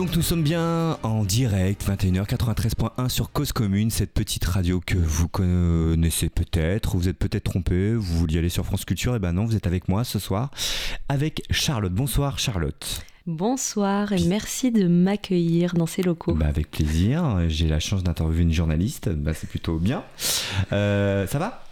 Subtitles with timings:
[0.00, 4.96] Donc nous sommes bien en direct, 21h 93.1 sur Cause Commune, cette petite radio que
[4.96, 9.32] vous connaissez peut-être, vous êtes peut-être trompé, vous vouliez aller sur France Culture, et ben
[9.32, 10.52] non, vous êtes avec moi ce soir,
[11.10, 11.92] avec Charlotte.
[11.92, 13.04] Bonsoir Charlotte.
[13.26, 16.32] Bonsoir et merci de m'accueillir dans ces locaux.
[16.32, 20.02] Bah avec plaisir, j'ai la chance d'interviewer une journaliste, bah c'est plutôt bien.
[20.72, 21.62] Euh, ça va?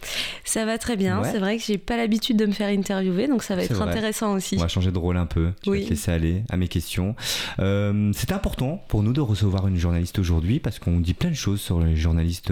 [0.43, 3.43] Ça va très bien, c'est vrai que j'ai pas l'habitude de me faire interviewer, donc
[3.43, 4.55] ça va être intéressant aussi.
[4.57, 7.15] On va changer de rôle un peu, je vais te laisser aller à mes questions.
[7.59, 11.35] Euh, c'est important pour nous de recevoir une journaliste aujourd'hui parce qu'on dit plein de
[11.35, 12.51] choses sur les journalistes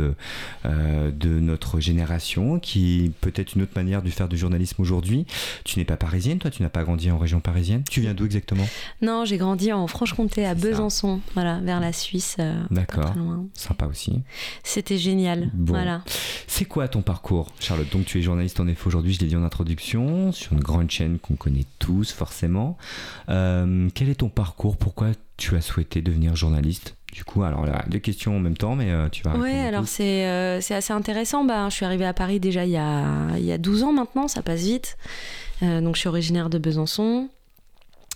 [0.65, 5.25] euh, de notre génération, qui peut-être une autre manière de faire du journalisme aujourd'hui.
[5.63, 7.83] Tu n'es pas parisienne, toi tu n'as pas grandi en région parisienne.
[7.89, 8.67] Tu viens d'où exactement?
[9.01, 12.35] Non, j'ai grandi en Franche-Comté, à Besançon, voilà, vers la Suisse.
[12.39, 13.13] Euh, D'accord.
[13.53, 14.21] Sympa aussi.
[14.63, 15.51] C'était génial.
[15.57, 16.03] Voilà.
[16.47, 19.35] C'est quoi ton parcours, Charlotte Donc, tu es journaliste en effet aujourd'hui, je l'ai dit
[19.35, 22.77] en introduction, sur une grande chaîne qu'on connaît tous forcément.
[23.29, 24.77] Euh, quel est ton parcours?
[24.77, 25.07] Pourquoi
[25.37, 26.95] tu as souhaité devenir journaliste?
[27.13, 29.35] Du coup, alors là, deux questions en même temps, mais euh, tu vas.
[29.37, 31.43] Oui, alors c'est assez intéressant.
[31.43, 33.93] Bah, je suis arrivée à Paris déjà il y a, il y a 12 ans
[33.93, 34.97] maintenant, ça passe vite.
[35.61, 37.29] donc je suis originaire de Besançon.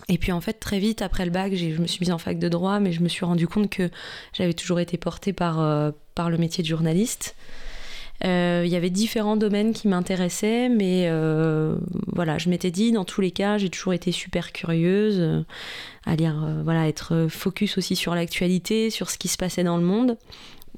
[0.08, 2.38] Et puis en fait, très vite après le bac, je me suis mise en fac
[2.38, 3.90] de droit, mais je me suis rendu compte que
[4.32, 7.36] j'avais toujours été portée par, euh, par le métier de journaliste.
[8.24, 13.04] Euh, il y avait différents domaines qui m'intéressaient, mais euh, voilà, je m'étais dit, dans
[13.04, 15.44] tous les cas, j'ai toujours été super curieuse,
[16.06, 19.84] à lire, voilà, être focus aussi sur l'actualité, sur ce qui se passait dans le
[19.84, 20.16] monde.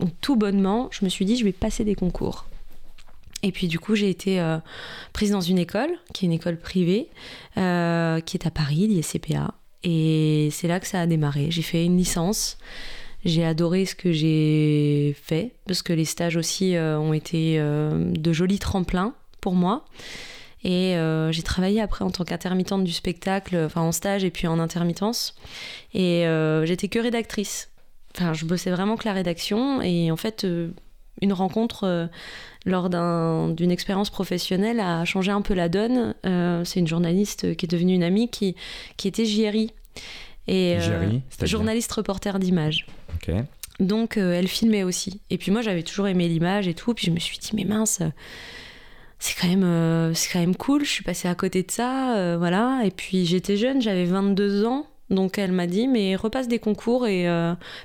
[0.01, 2.47] Donc tout bonnement, je me suis dit, je vais passer des concours.
[3.45, 4.57] Et puis du coup, j'ai été euh,
[5.13, 7.11] prise dans une école, qui est une école privée,
[7.59, 9.53] euh, qui est à Paris, l'ISCPA.
[9.83, 11.51] Et c'est là que ça a démarré.
[11.51, 12.57] J'ai fait une licence.
[13.25, 18.33] J'ai adoré ce que j'ai fait, parce que les stages aussi euh, ont été de
[18.33, 19.85] jolis tremplins pour moi.
[20.63, 20.97] Et
[21.31, 25.35] j'ai travaillé après en tant qu'intermittente du spectacle, enfin en stage et puis en intermittence.
[25.93, 26.25] Et
[26.65, 27.71] j'étais que rédactrice.
[28.17, 29.83] Enfin, je bossais vraiment que la rédaction.
[29.83, 30.47] Et en fait,
[31.21, 32.09] une rencontre
[32.67, 36.15] lors d'une expérience professionnelle a changé un peu la donne.
[36.25, 38.57] Euh, c'est une journaliste qui est devenue une amie qui,
[38.97, 39.73] qui était JRI.
[40.47, 42.87] Et, euh, journaliste reporter d'image.
[43.81, 45.21] Donc euh, elle filmait aussi.
[45.31, 46.95] Et puis moi j'avais toujours aimé l'image et tout.
[46.95, 48.03] Puis je me suis dit mais mince,
[49.19, 50.85] c'est quand même c'est quand même cool.
[50.85, 52.83] Je suis passée à côté de ça, voilà.
[52.85, 54.87] Et puis j'étais jeune, j'avais 22 ans.
[55.11, 57.25] Donc elle m'a dit mais repasse des concours et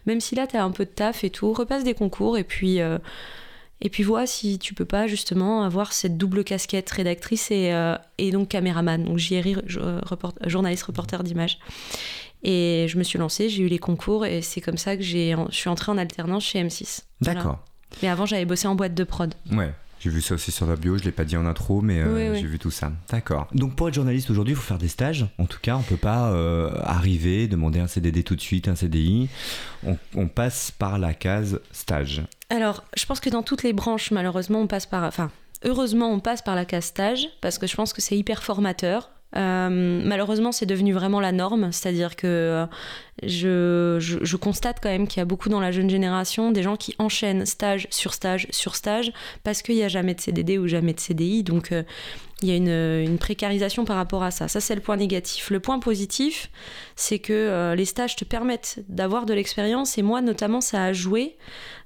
[0.06, 2.81] même si là t'as un peu de taf et tout, repasse des concours et puis
[3.81, 7.96] et puis vois si tu peux pas justement avoir cette double casquette rédactrice et, euh,
[8.18, 9.03] et donc caméraman.
[9.03, 9.56] Donc JRI,
[10.46, 11.59] journaliste reporter d'image.
[12.44, 15.35] Et je me suis lancée, j'ai eu les concours et c'est comme ça que j'ai,
[15.50, 17.01] je suis entrée en alternance chez M6.
[17.22, 17.59] D'accord.
[18.01, 19.33] Mais avant j'avais bossé en boîte de prod.
[19.51, 19.73] Ouais.
[20.00, 22.33] J'ai vu ça aussi sur la bio, je l'ai pas dit en intro, mais euh,
[22.33, 22.94] j'ai vu tout ça.
[23.09, 23.47] D'accord.
[23.53, 25.27] Donc pour être journaliste aujourd'hui, il faut faire des stages.
[25.38, 28.75] En tout cas, on peut pas euh, arriver, demander un CDD tout de suite, un
[28.75, 29.27] CDI.
[29.83, 32.23] On, passe par la case stage.
[32.50, 35.03] Alors, je pense que dans toutes les branches, malheureusement, on passe par...
[35.03, 35.31] Enfin,
[35.66, 39.09] heureusement, on passe par la case stage, parce que je pense que c'est hyper formateur.
[39.35, 42.66] Euh, malheureusement, c'est devenu vraiment la norme, c'est-à-dire que
[43.23, 46.78] je, je, constate quand même qu'il y a beaucoup dans la jeune génération des gens
[46.78, 49.12] qui enchaînent stage sur stage sur stage
[49.44, 51.84] parce qu'il n'y a jamais de CDD ou jamais de CDI, donc euh,
[52.41, 54.47] il y a une, précarisation par rapport à ça.
[54.47, 55.50] Ça, c'est le point négatif.
[55.51, 56.50] Le point positif,
[56.95, 60.94] c'est que euh, les stages te permettent d'avoir de l'expérience et moi, notamment, ça a
[60.94, 61.38] joué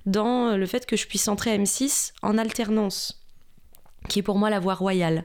[0.05, 3.22] dans le fait que je puisse entrer à M6 en alternance
[4.09, 5.23] qui est pour moi la voie royale.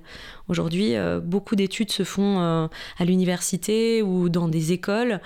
[0.49, 2.69] Aujourd'hui, euh, beaucoup d'études se font euh,
[2.99, 5.21] à l'université ou dans des écoles.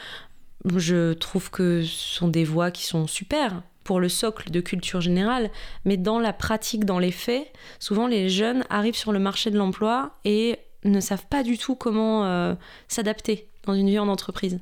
[0.77, 5.01] Je trouve que ce sont des voies qui sont super pour le socle de culture
[5.01, 5.51] générale,
[5.85, 9.59] mais dans la pratique, dans les faits, souvent les jeunes arrivent sur le marché de
[9.59, 12.55] l'emploi et ne savent pas du tout comment euh,
[12.89, 14.59] s'adapter dans une vie en entreprise.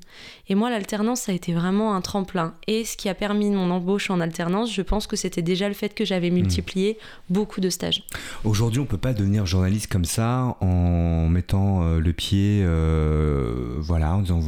[0.48, 2.54] Et moi, l'alternance, ça a été vraiment un tremplin.
[2.66, 5.74] Et ce qui a permis mon embauche en alternance, je pense que c'était déjà le
[5.74, 6.98] fait que j'avais multiplié
[7.30, 8.02] beaucoup de stages.
[8.44, 14.14] Aujourd'hui, on peut pas devenir journaliste comme ça en mettant euh, le pied, euh, voilà,
[14.16, 14.42] en disant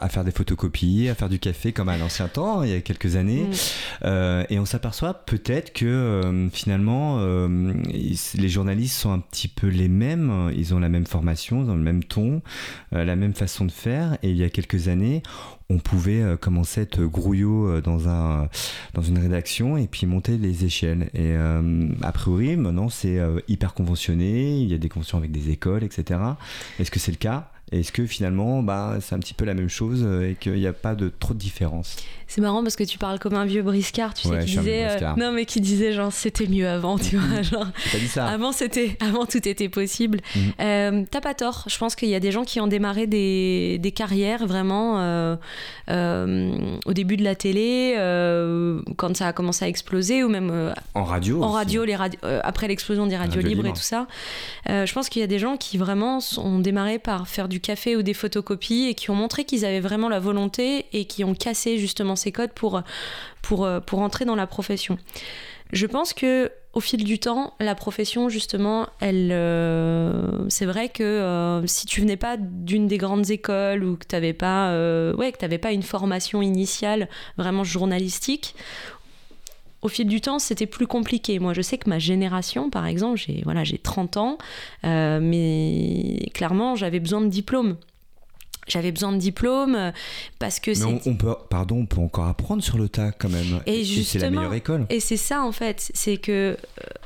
[0.00, 2.80] à faire des photocopies, à faire du café comme à l'ancien temps, il y a
[2.80, 3.44] quelques années.
[3.44, 3.52] Mm.
[4.04, 7.20] Euh, et on s'aperçoit peut-être que finalement,
[7.90, 10.50] les journalistes sont un petit peu les mêmes.
[10.56, 12.40] Ils ont la même formation, ils ont le même ton,
[12.92, 13.89] la même façon de faire
[14.22, 15.22] et il y a quelques années,
[15.68, 18.48] on pouvait euh, commencer à être grouillot euh, dans, un,
[18.94, 21.10] dans une rédaction et puis monter les échelles.
[21.14, 25.50] Et euh, a priori, maintenant, c'est hyper conventionné, il y a des conventions avec des
[25.50, 26.20] écoles, etc.
[26.78, 27.50] Est-ce que c'est le cas?
[27.72, 30.72] Est-ce que finalement, bah, c'est un petit peu la même chose et qu'il n'y a
[30.72, 31.96] pas de trop de différence?
[32.30, 35.14] C'est marrant parce que tu parles comme un vieux briscard, tu sais, qui disait, euh,
[35.16, 37.66] non mais qui disait genre c'était mieux avant, tu vois, genre.
[37.92, 38.28] dit ça.
[38.28, 40.20] Avant c'était, avant tout était possible.
[40.36, 40.52] Mhm.
[40.60, 41.64] Euh, t'as pas tort.
[41.66, 46.66] Je pense qu'il y a des gens qui ont démarré des, des carrières vraiment euh,
[46.86, 47.94] au début de la télé,
[48.96, 51.42] quand ça a commencé à exploser ou même en radio.
[51.42, 51.96] En radio, les
[52.44, 54.06] après l'explosion des radios libres et tout ça.
[54.68, 57.96] je pense qu'il y a des gens qui vraiment ont démarré par faire du café
[57.96, 61.34] ou des photocopies et qui ont montré qu'ils avaient vraiment la volonté et qui ont
[61.34, 62.82] cassé justement ces codes pour,
[63.42, 64.98] pour, euh, pour entrer dans la profession.
[65.72, 71.02] Je pense que au fil du temps, la profession, justement, elle, euh, c'est vrai que
[71.02, 74.70] euh, si tu venais pas d'une des grandes écoles ou que tu n'avais pas,
[75.16, 78.54] ouais, que pas une formation initiale vraiment journalistique,
[79.82, 81.38] au fil du temps, c'était plus compliqué.
[81.40, 84.38] Moi, je sais que ma génération, par exemple, j'ai voilà, j'ai 30 ans,
[84.84, 87.76] mais clairement, j'avais besoin de diplôme
[88.68, 89.90] j'avais besoin de diplôme euh,
[90.38, 93.60] parce que mais on, peut pardon on peut encore apprendre sur le tas quand même.
[93.66, 94.86] Et, c'est la meilleure école.
[94.90, 96.56] et c'est ça en fait c'est que euh,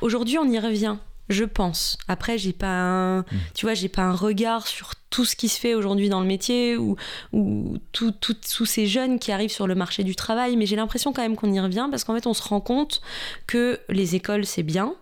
[0.01, 0.97] aujourd'hui on y revient
[1.31, 1.97] je pense.
[2.07, 3.25] Après j'ai pas un, mmh.
[3.55, 6.27] tu vois j'ai pas un regard sur tout ce qui se fait aujourd'hui dans le
[6.27, 6.97] métier ou,
[7.33, 11.23] ou tous ces jeunes qui arrivent sur le marché du travail mais j'ai l'impression quand
[11.23, 13.01] même qu'on y revient parce qu'en fait on se rend compte
[13.47, 14.95] que les écoles c'est bien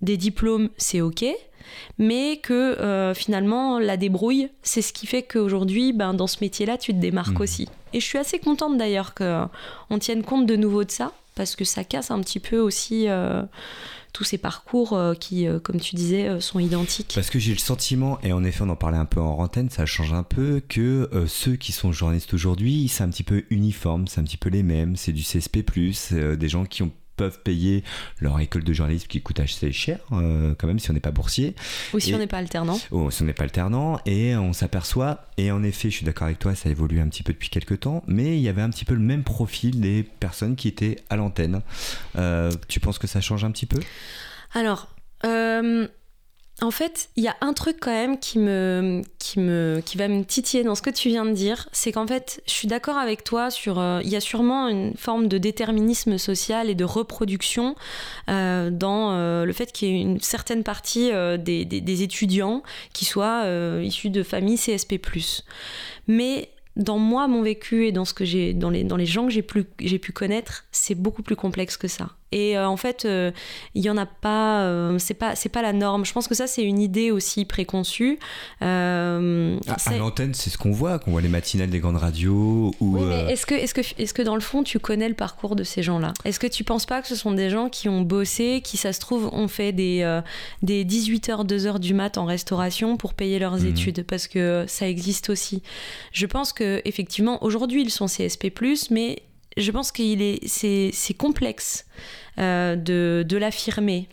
[0.00, 1.24] des diplômes c'est ok
[1.98, 6.78] mais que euh, finalement la débrouille, c'est ce qui fait qu'aujourd'hui, ben, dans ce métier-là,
[6.78, 7.42] tu te démarques mmh.
[7.42, 7.68] aussi.
[7.92, 11.64] Et je suis assez contente d'ailleurs qu'on tienne compte de nouveau de ça, parce que
[11.64, 13.42] ça casse un petit peu aussi euh,
[14.12, 17.12] tous ces parcours euh, qui, comme tu disais, sont identiques.
[17.14, 19.70] Parce que j'ai le sentiment, et en effet on en parlait un peu en antenne,
[19.70, 24.08] ça change un peu, que ceux qui sont journalistes aujourd'hui, c'est un petit peu uniforme,
[24.08, 25.64] c'est un petit peu les mêmes, c'est du CSP+,
[26.36, 27.82] des gens qui ont peuvent payer
[28.20, 31.10] leur école de journalisme qui coûte assez cher, euh, quand même, si on n'est pas
[31.10, 31.54] boursier.
[31.92, 32.78] Ou si on n'est pas alternant.
[32.90, 34.00] Ou si on n'est pas alternant.
[34.06, 37.08] Et on s'aperçoit, et en effet, je suis d'accord avec toi, ça a évolué un
[37.08, 39.80] petit peu depuis quelques temps, mais il y avait un petit peu le même profil
[39.80, 41.62] des personnes qui étaient à l'antenne.
[42.16, 43.80] Euh, tu penses que ça change un petit peu?
[44.54, 44.88] Alors,
[45.24, 45.88] euh,
[46.62, 50.08] en fait, il y a un truc quand même qui me, qui me, qui va
[50.08, 52.96] me titiller dans ce que tu viens de dire, c'est qu'en fait, je suis d'accord
[52.96, 56.84] avec toi sur, euh, il y a sûrement une forme de déterminisme social et de
[56.84, 57.76] reproduction
[58.30, 62.62] euh, dans euh, le fait qu'il y ait une certaine partie des, des, étudiants
[62.94, 63.44] qui soient
[63.82, 64.98] issus de familles CSP+.
[66.08, 69.26] Mais dans moi, mon vécu et dans ce que j'ai, dans les, dans les gens
[69.26, 72.10] que j'ai pu connaître, c'est beaucoup plus complexe que ça.
[72.32, 73.30] Et euh, en fait, euh,
[73.74, 74.62] il y en a pas.
[74.62, 76.04] Euh, c'est pas, c'est pas la norme.
[76.04, 78.18] Je pense que ça, c'est une idée aussi préconçue.
[78.60, 79.18] à,
[79.98, 82.72] l'antenne, c'est ce qu'on voit, qu'on voit les matinales des grandes radios.
[82.80, 85.62] Ou, est-ce que, est-ce que, est-ce que dans le fond, tu connais le parcours de
[85.62, 86.12] ces gens-là?
[86.24, 88.92] Est-ce que tu penses pas que ce sont des gens qui ont bossé, qui, ça
[88.92, 90.20] se trouve, ont fait des,
[90.62, 93.68] des 18h, 2h du mat en restauration pour payer leurs mhm.
[93.68, 94.04] études?
[94.04, 95.62] Parce que ça existe aussi.
[96.12, 98.52] Je pense que effectivement, aujourd'hui, ils sont CSP+,
[98.90, 99.22] mais
[99.56, 101.86] je pense qu'il est c'est complexe
[102.36, 104.08] de, de l'affirmer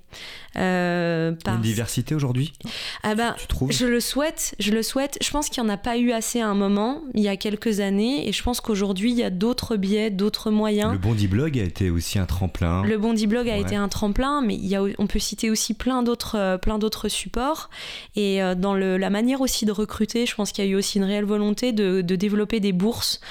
[0.57, 2.53] euh, Une diversité aujourd'hui?
[3.01, 3.35] Ah ben,
[3.69, 5.17] Je le souhaite, je le souhaite.
[5.21, 7.37] Je pense qu'il n'y en a pas eu assez à un moment, il y a
[7.37, 10.91] quelques années, et je pense qu'aujourd'hui, il y a d'autres biais, d'autres moyens.
[10.91, 12.83] Le Bondi Blog a été aussi un tremplin.
[12.83, 15.73] Le Bondi Blog a été un tremplin, mais il y a, on peut citer aussi
[15.73, 17.69] plein d'autres, euh, plein d'autres supports.
[18.15, 20.75] Et euh, dans le, la manière aussi de recruter, je pense qu'il y a eu
[20.75, 23.21] aussi une réelle volonté de, de développer des bourses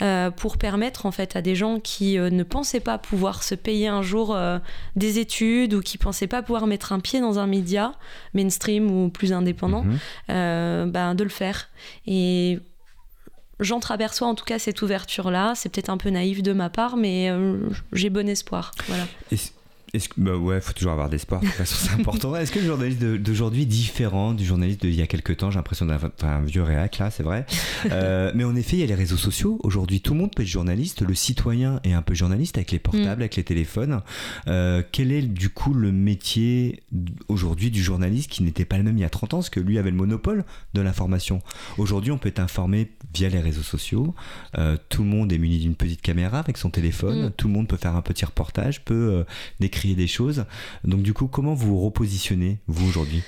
[0.00, 3.88] euh, pour permettre en fait à des gens qui ne pensaient pas pouvoir se payer
[3.88, 4.34] un jour
[4.96, 7.92] des études ou qui pensaient pas pouvoir mettre un pied dans un média
[8.34, 9.84] mainstream ou plus indépendant,
[10.30, 11.68] euh, ben, de le faire.
[12.06, 12.58] Et
[13.58, 15.54] j'entreaperçois en tout cas cette ouverture-là.
[15.54, 17.58] C'est peut-être un peu naïf de ma part, mais euh,
[17.92, 18.72] j'ai bon espoir.
[18.88, 19.04] Voilà.
[19.92, 22.36] Est-ce que, bah ouais, faut toujours avoir d'espoir, de toute façon c'est important.
[22.36, 25.50] Est-ce que le journaliste d'aujourd'hui est différent du journaliste d'il y a quelques temps?
[25.50, 27.46] J'ai l'impression d'avoir un vieux réac là, c'est vrai.
[27.92, 29.58] Euh, mais en effet, il y a les réseaux sociaux.
[29.62, 31.02] Aujourd'hui, tout le monde peut être journaliste.
[31.02, 33.22] Le citoyen est un peu journaliste avec les portables, mm.
[33.22, 34.02] avec les téléphones.
[34.48, 36.82] Euh, quel est du coup le métier
[37.28, 39.36] aujourd'hui du journaliste qui n'était pas le même il y a 30 ans?
[39.38, 40.44] Parce que lui avait le monopole
[40.74, 41.40] de l'information.
[41.78, 44.14] Aujourd'hui, on peut être informé via les réseaux sociaux.
[44.58, 47.26] Euh, tout le monde est muni d'une petite caméra avec son téléphone.
[47.26, 47.30] Mm.
[47.32, 49.24] Tout le monde peut faire un petit reportage, peut
[49.58, 50.44] décrire des choses.
[50.84, 53.22] Donc du coup, comment vous repositionnez, vous, aujourd'hui?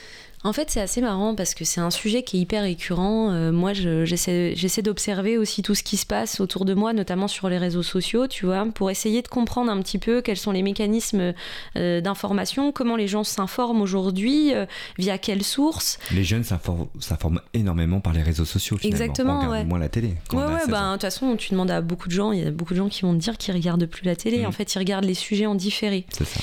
[0.45, 3.31] En fait, c'est assez marrant parce que c'est un sujet qui est hyper récurrent.
[3.31, 7.49] Euh, moi, j'essaie d'observer aussi tout ce qui se passe autour de moi, notamment sur
[7.49, 10.63] les réseaux sociaux, tu vois, pour essayer de comprendre un petit peu quels sont les
[10.63, 11.33] mécanismes
[11.77, 14.67] euh, d'information, comment les gens s'informent aujourd'hui, euh,
[14.99, 16.01] via quelles sources.
[16.11, 19.05] Les jeunes s'informent énormément par les réseaux sociaux, finalement.
[19.05, 19.41] Exactement.
[19.45, 20.15] On regarde moins la télé.
[20.33, 22.51] Ouais, ouais, bah, de toute façon, tu demandes à beaucoup de gens, il y a
[22.51, 24.43] beaucoup de gens qui vont te dire qu'ils regardent plus la télé.
[24.43, 24.47] Mm.
[24.47, 26.05] En fait, ils regardent les sujets en différé.
[26.11, 26.41] C'est ça.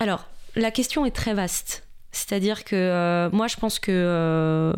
[0.00, 4.72] alors, la question est très vaste C'est-à-dire que moi, je pense que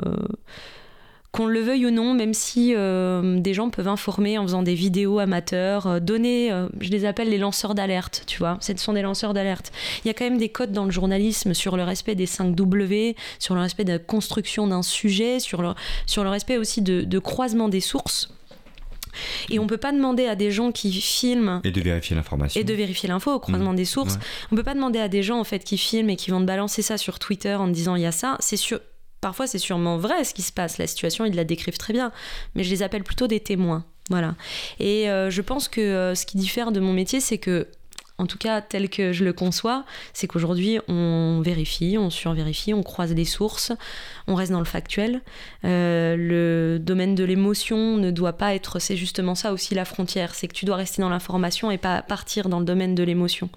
[1.33, 4.75] qu'on le veuille ou non, même si euh, des gens peuvent informer en faisant des
[4.75, 8.95] vidéos amateurs, euh, donner, euh, je les appelle les lanceurs d'alerte, tu vois, ce sont
[8.95, 9.71] des lanceurs d'alerte.
[10.05, 12.57] Il y a quand même des codes dans le journalisme sur le respect des 5
[12.57, 17.69] W, sur le respect de la construction d'un sujet, sur le respect aussi de, croisement
[17.69, 18.35] des sources.
[19.49, 22.64] Et on peut pas demander à des gens qui filment et de vérifier l'information et
[22.64, 23.76] de vérifier l'info au croisement mmh.
[23.76, 24.19] des sources.
[24.52, 26.47] On peut pas demander à des gens en fait qui filment et qui vont te
[26.47, 28.37] balancer ça sur Twitter en disant il y a ça.
[28.40, 28.81] C'est sûr,
[29.21, 32.12] parfois c'est sûrement vrai ce qui se passe, la situation, ils la décrivent très bien,
[32.55, 33.85] mais je les appelle plutôt des témoins.
[34.11, 34.35] Voilà.
[34.81, 37.69] Et euh, je pense que euh, ce qui diffère de mon métier, c'est que
[38.21, 42.83] en tout cas tel que je le conçois, c'est qu'aujourd'hui on vérifie, on survérifie, on
[42.83, 43.73] croise les sources,
[44.27, 45.23] on reste dans le factuel.
[45.65, 50.35] Euh, le domaine de l'émotion ne doit pas être, c'est justement ça aussi la frontière,
[50.35, 53.49] c'est que tu dois rester dans l'information et pas partir dans le domaine de l'émotion.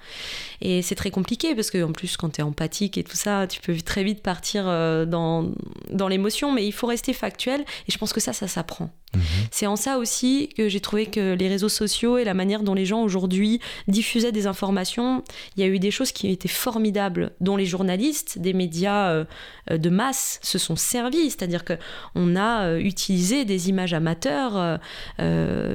[0.62, 3.48] Et c'est très compliqué parce que en plus quand tu es empathique et tout ça,
[3.48, 5.52] tu peux très vite partir euh, dans,
[5.92, 8.90] dans l'émotion, mais il faut rester factuel et je pense que ça, ça s'apprend.
[9.16, 9.22] Mhm.
[9.52, 12.74] C'est en ça aussi que j'ai trouvé que les réseaux sociaux et la manière dont
[12.74, 15.24] les gens aujourd'hui diffusaient des informations,
[15.56, 19.26] il y a eu des choses qui étaient formidables, dont les journalistes des médias euh,
[19.72, 21.32] euh, de masse se sont servis.
[21.32, 24.80] C'est-à-dire qu'on a euh, utilisé des images amateurs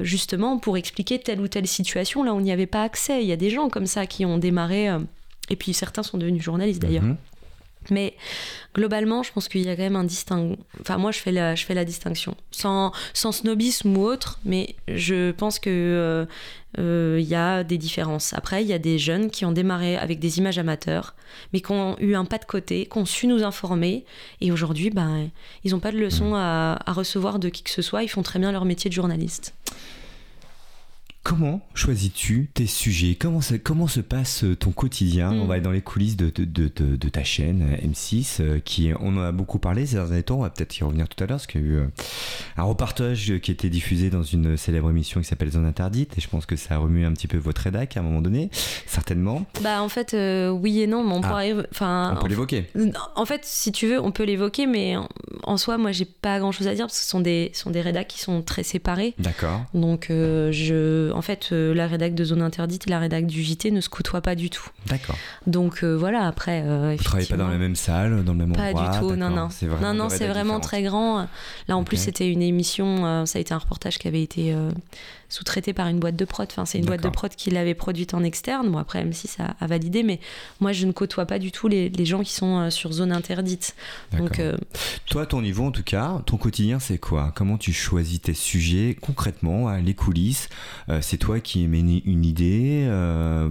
[0.03, 2.23] justement pour expliquer telle ou telle situation.
[2.23, 3.21] Là, on n'y avait pas accès.
[3.23, 4.89] Il y a des gens comme ça qui ont démarré,
[5.49, 7.03] et puis certains sont devenus journalistes d'ailleurs.
[7.03, 7.17] Mhm.
[7.91, 8.15] Mais
[8.75, 10.55] globalement, je pense qu'il y a quand même un distinct.
[10.81, 12.35] Enfin, moi, je fais la, je fais la distinction.
[12.51, 16.25] Sans, sans snobisme ou autre, mais je pense qu'il euh,
[16.77, 18.33] euh, y a des différences.
[18.33, 21.15] Après, il y a des jeunes qui ont démarré avec des images amateurs,
[21.53, 24.05] mais qui ont eu un pas de côté, qui ont su nous informer.
[24.41, 25.29] Et aujourd'hui, ben,
[25.63, 28.03] ils n'ont pas de leçons à, à recevoir de qui que ce soit.
[28.03, 29.53] Ils font très bien leur métier de journaliste.
[31.21, 33.15] Comment choisis-tu tes sujets?
[33.15, 35.33] Comment, comment se passe euh, ton quotidien?
[35.33, 39.17] On va être dans les coulisses de, de, ta chaîne euh, M6, euh, qui on
[39.17, 40.37] en a beaucoup parlé ces derniers temps.
[40.37, 41.81] On va peut-être y revenir tout à l'heure, parce qu'il y a eu
[42.57, 46.21] un reportage qui a été diffusé dans une célèbre émission qui s'appelle Zone Interdite, et
[46.21, 48.49] je pense que ça a remué un petit peu votre rédac à un moment donné,
[48.87, 49.45] certainement.
[49.61, 50.15] Bah en fait,
[50.51, 51.43] oui et non, mais on, ah.
[51.71, 52.65] enfin, on peut l'évoquer.
[53.15, 54.95] En fait, si tu veux, on peut l'évoquer, mais
[55.43, 57.81] en, soi, moi, j'ai pas grand-chose à dire, parce que ce sont des, sont des
[57.81, 59.15] rédacs qui sont très séparés.
[59.19, 59.65] D'accord.
[59.73, 63.71] Donc, je en fait, euh, la rédac de Zone Interdite et la rédac du JT
[63.71, 64.67] ne se côtoient pas du tout.
[64.87, 65.15] D'accord.
[65.47, 66.63] Donc euh, voilà, après.
[66.65, 69.15] Euh, Vous travaillez pas dans la même salle, dans le même endroit Pas du tout,
[69.15, 69.49] non, non.
[69.49, 71.27] C'est vraiment, non, non, c'est vraiment très grand.
[71.67, 74.55] Là, en plus, c'était une émission, ça a été un reportage qui avait été
[75.29, 76.47] sous-traité par une boîte de prod.
[76.51, 78.69] Enfin, c'est une boîte de prod qui l'avait produite en externe.
[78.69, 80.19] Bon, après, M6 a, a, validé, mais
[80.59, 83.11] moi, je ne côtoie pas du tout les, les gens qui sont euh, sur zone
[83.11, 83.75] interdite.
[84.17, 84.57] Donc, euh,
[85.05, 87.31] Toi, à ton niveau, en tout cas, ton quotidien, c'est quoi?
[87.35, 90.49] Comment tu choisis tes sujets concrètement, les coulisses?
[90.89, 92.85] Euh, C'est toi qui mets une idée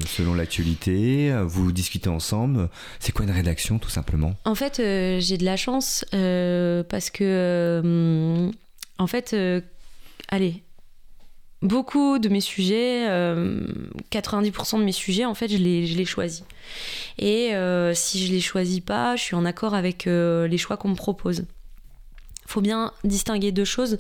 [0.07, 2.69] selon l'actualité Vous discutez ensemble
[2.99, 4.35] C'est quoi une rédaction, tout simplement?
[4.45, 8.51] En fait, j'ai de la chance parce que,
[8.99, 9.37] en fait,
[10.29, 10.63] allez,
[11.63, 16.45] beaucoup de mes sujets, 90% euh, de mes sujets, en fait, je les, choisis.
[17.19, 20.77] Et euh, si je les choisis pas, je suis en accord avec euh, les choix
[20.77, 21.45] qu'on me propose.
[22.47, 23.99] Faut bien distinguer deux choses.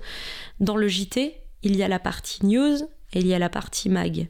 [0.61, 2.77] Dans le JT, il y a la partie news
[3.13, 4.29] et il y a la partie mag.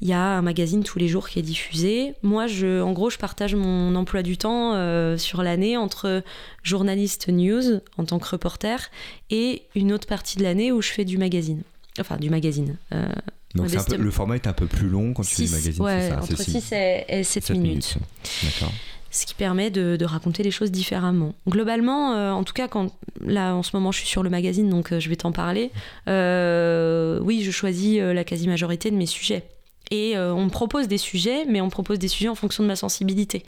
[0.00, 2.14] Il y a un magazine tous les jours qui est diffusé.
[2.22, 4.74] Moi, je, en gros, je partage mon emploi du temps
[5.18, 6.22] sur l'année entre
[6.62, 8.90] journaliste news en tant que reporter
[9.30, 11.62] et une autre partie de l'année où je fais du magazine
[12.00, 12.76] enfin du magazine.
[12.92, 13.06] Euh,
[13.54, 16.22] Donc le format est un peu plus long quand tu fais du magazine, ouais, ça,
[16.22, 16.72] entre 6
[17.08, 17.96] et, 7, minutes.
[18.42, 18.72] D'accord.
[19.10, 21.34] Ce qui permet de, raconter les choses différemment.
[21.48, 24.68] Globalement, euh, en tout cas, quand là en ce moment je suis sur le magazine,
[24.68, 25.70] donc euh, je vais t'en parler.
[26.06, 29.44] oui, je choisis la quasi-majorité de mes sujets.
[29.90, 32.68] Et on me propose des sujets, mais on me propose des sujets en fonction de
[32.68, 33.44] ma sensibilité.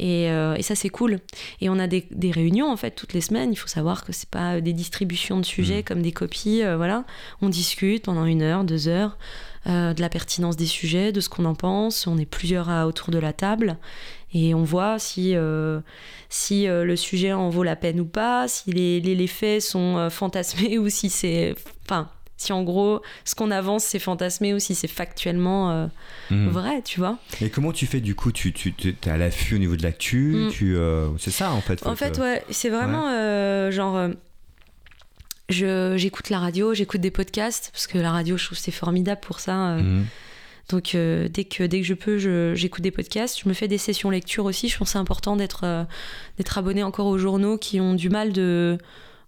[0.00, 1.20] Euh, et, ça, c'est cool.
[1.60, 3.52] Et on a des, réunions, en fait, toutes les semaines.
[3.52, 5.84] Il faut savoir que c'est pas des distributions de sujets mmh.
[5.84, 6.62] comme des copies.
[6.62, 7.04] Euh, voilà.
[7.40, 9.16] On discute pendant une heure, deux heures.
[9.68, 12.08] Euh, de la pertinence des sujets, de ce qu'on en pense.
[12.08, 13.78] On est plusieurs à, autour de la table
[14.34, 15.36] et on voit si,
[16.30, 20.08] si le sujet en vaut la peine ou pas, si les, les, les faits sont
[20.10, 21.54] fantasmés ou si c'est.
[21.84, 22.08] Enfin,
[22.42, 25.86] si en gros ce qu'on avance c'est fantasmé ou si c'est factuellement euh,
[26.30, 26.48] hmm.
[26.48, 27.18] vrai, tu vois.
[27.40, 30.34] Et comment tu fais du coup Tu, tu es à l'affût au niveau de l'actu
[30.34, 30.50] hmm.
[30.50, 31.86] tu euh, C'est ça en fait.
[31.86, 34.10] En fait, ouais, c'est vraiment euh, genre.
[35.48, 39.40] j'écoute la radio, j'écoute des podcasts parce que la radio, je trouve c'est formidable pour
[39.40, 39.76] ça.
[39.76, 40.04] Hmm.
[40.68, 43.40] Donc dès que dès que je peux, j'écoute des podcasts.
[43.42, 44.68] Je me fais des sessions lecture aussi.
[44.68, 45.86] Je pense c'est important d'être
[46.38, 48.78] d'être abonné encore aux journaux qui ont du mal de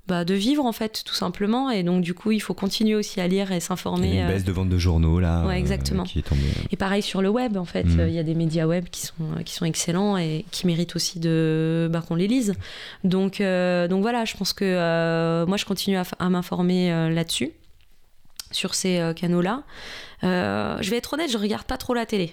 [0.07, 3.21] bah, de vivre en fait tout simplement et donc du coup il faut continuer aussi
[3.23, 4.21] à lire et s'informer.
[4.21, 6.03] Une baisse de vente de journaux là ouais, exactement.
[6.05, 6.43] qui est tombée.
[6.71, 8.05] Et pareil sur le web en fait, Mm.
[8.09, 11.21] il y a des médias web qui sont, qui sont excellents et qui méritent aussi
[11.21, 12.55] de bah, qu'on les lise.
[13.03, 17.09] Donc, euh, donc voilà, je pense que euh, moi je continue à, à m'informer euh,
[17.11, 17.53] là-dessus,
[18.51, 19.63] sur ces euh, canaux-là.
[20.23, 22.33] Euh, je vais être honnête, je regarde pas trop la télé.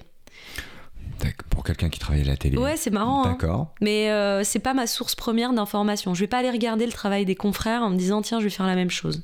[1.49, 2.57] Pour quelqu'un qui travaille à la télé.
[2.57, 3.23] Ouais, c'est marrant.
[3.25, 3.31] hein.
[3.31, 3.73] D'accord.
[3.81, 6.13] Mais euh, c'est pas ma source première d'information.
[6.13, 8.49] Je vais pas aller regarder le travail des confrères en me disant tiens je vais
[8.49, 9.23] faire la même chose.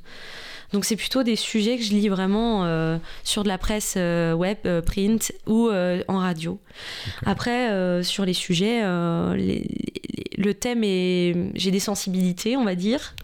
[0.73, 4.33] Donc c'est plutôt des sujets que je lis vraiment euh, sur de la presse euh,
[4.33, 6.59] web, euh, print ou en radio.
[7.25, 8.81] Après sur les sujets,
[9.35, 9.63] les- les-
[10.37, 13.15] le thème est j'ai des sensibilités on va dire.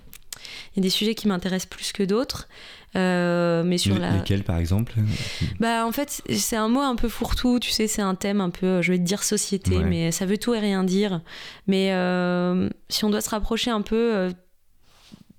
[0.75, 2.47] Il y a des sujets qui m'intéressent plus que d'autres.
[2.95, 4.11] Euh, mais sur Le- la...
[4.17, 4.93] Lesquels par exemple
[5.59, 8.51] Bah en fait c'est un mot un peu fourre-tout, tu sais, c'est un thème un
[8.51, 9.83] peu, je vais te dire société, Ouais.
[9.83, 11.21] mais ça veut tout et rien dire.
[11.65, 14.31] Mais euh, si on doit se rapprocher un peu euh,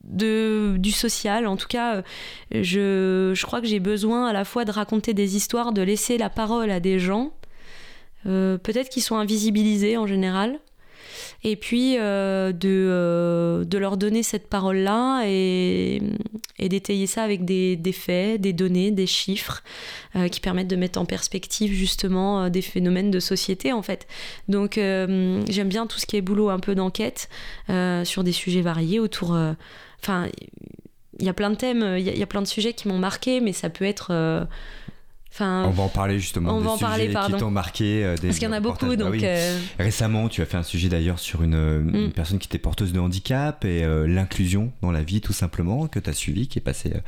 [0.03, 2.03] de, du social, en tout cas, euh,
[2.51, 6.19] je, je crois que j'ai besoin à la fois de raconter des histoires, de laisser
[6.19, 7.33] la parole à des gens,
[8.27, 10.59] euh, peut-être qui sont invisibilisés en général.
[11.43, 16.03] Et puis euh, de, euh, de leur donner cette parole-là et,
[16.59, 19.63] et d'étayer ça avec des, des faits, des données, des chiffres
[20.17, 24.07] euh, qui permettent de mettre en perspective justement des phénomènes de société en fait.
[24.49, 27.29] Donc j'aime bien tout ce qui est boulot un peu d'enquête
[28.05, 29.37] sur des sujets variés autour.
[30.03, 30.29] Enfin,
[31.19, 32.99] il y a plein de thèmes, il y, y a plein de sujets qui m'ont
[32.99, 34.47] marqué, mais ça peut être.
[35.41, 36.55] Euh, Enfin, On va en parler justement.
[36.55, 37.33] on des va en sujets parler.
[37.35, 38.05] Qui t'ont marqué.
[38.05, 39.01] euh, des parce qu'il y en a beaucoup, reportages.
[39.01, 39.13] Ah donc.
[39.15, 39.21] oui.
[39.25, 42.11] euh, Récemment, tu as fait un sujet d'ailleurs sur une, une Mm.
[42.13, 45.99] personne qui était porteuse de handicap et euh, l'inclusion dans la vie, tout simplement, que
[45.99, 46.99] tu as suivi, qui est passé euh,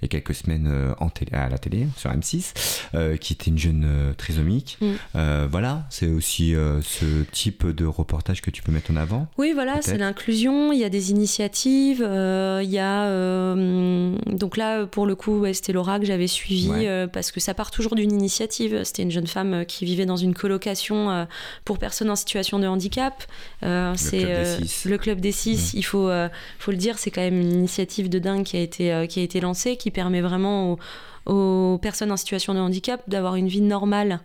[0.00, 2.54] il y a quelques semaines euh, en télé, à la télé, sur M6,
[2.94, 4.78] euh, qui était une jeune euh, trisomique.
[4.80, 4.86] Mm.
[5.14, 9.28] Euh, voilà, c'est aussi euh, ce type de reportage que tu peux mettre en avant.
[9.38, 10.72] Oui, voilà, c'est l'inclusion.
[10.72, 12.02] Il y a des initiatives.
[12.04, 16.26] euh, il y a euh, donc là pour le coup, ouais, c'était Laura que j'avais
[16.26, 16.88] suivi Ouais.
[16.88, 18.82] euh, parce que ça part toujours d'une initiative.
[18.84, 21.24] C'était une jeune femme euh, qui vivait dans une colocation euh,
[21.64, 23.24] pour personnes en situation de handicap.
[23.62, 25.74] Euh, c'est le club des six.
[25.74, 26.10] Il faut
[26.58, 29.22] faut le dire, c'est quand même une initiative de dingue qui a été qui a
[29.22, 30.78] été lancée, qui permet vraiment aux
[31.26, 34.20] aux personnes en situation de handicap d'avoir une vie normale.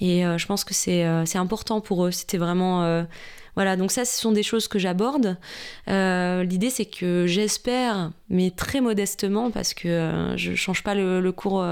[0.00, 2.10] Et euh, je pense que c'est euh, important pour eux.
[2.10, 2.84] C'était vraiment.
[2.84, 3.02] euh,
[3.56, 5.36] voilà, donc ça, ce sont des choses que j'aborde.
[5.86, 11.64] L'idée, c'est que j'espère, mais très modestement, parce que je change pas le, le cours.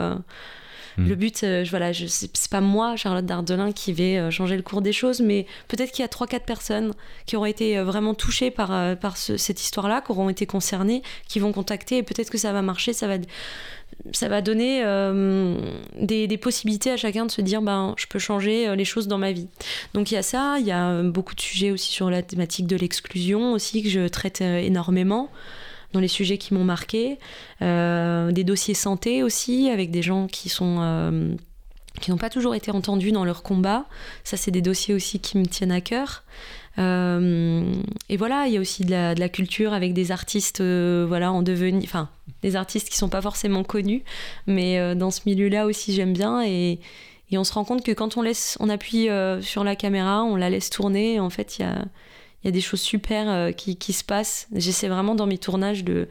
[0.99, 1.09] Mm.
[1.09, 4.83] Le but, euh, voilà, c'est pas moi, Charlotte Dardelin, qui vais euh, changer le cours
[4.83, 6.93] des choses, mais peut-être qu'il y a 3-4 personnes
[7.27, 11.39] qui auront été euh, vraiment touchées par, euh, cette histoire-là, qui auront été concernées, qui
[11.39, 14.83] vont contacter, et peut-être que ça va marcher, ça va, donner
[15.99, 19.19] des, des possibilités à chacun de se dire ben, je peux changer les choses dans
[19.19, 19.49] ma vie.
[19.95, 22.67] Donc il y a ça, il y a beaucoup de sujets aussi sur la thématique
[22.67, 25.31] de l'exclusion aussi que je traite énormément
[25.93, 27.19] dans les sujets qui m'ont marqué.
[27.61, 30.79] Euh, des dossiers santé aussi avec des gens qui sont...
[30.81, 31.35] euh,
[32.01, 33.85] qui n'ont pas toujours été entendus dans leur combat.
[34.25, 36.25] Ça, c'est des dossiers aussi qui me tiennent à cœur.
[36.79, 37.75] Euh,
[38.09, 41.83] et voilà, il y a aussi de la, culture avec des artistes voilà, en devenir,
[41.85, 42.09] enfin,
[42.41, 44.03] des artistes qui sont pas forcément connus,
[44.47, 46.81] mais dans ce milieu-là aussi j'aime bien et,
[47.35, 49.09] on se rend compte que quand on laisse, on appuie
[49.43, 51.85] sur la caméra, on la laisse tourner, en fait il y a,
[52.43, 54.49] il y a des choses super euh, qui, qui se passent.
[54.55, 56.09] J'essaie vraiment dans mes tournages de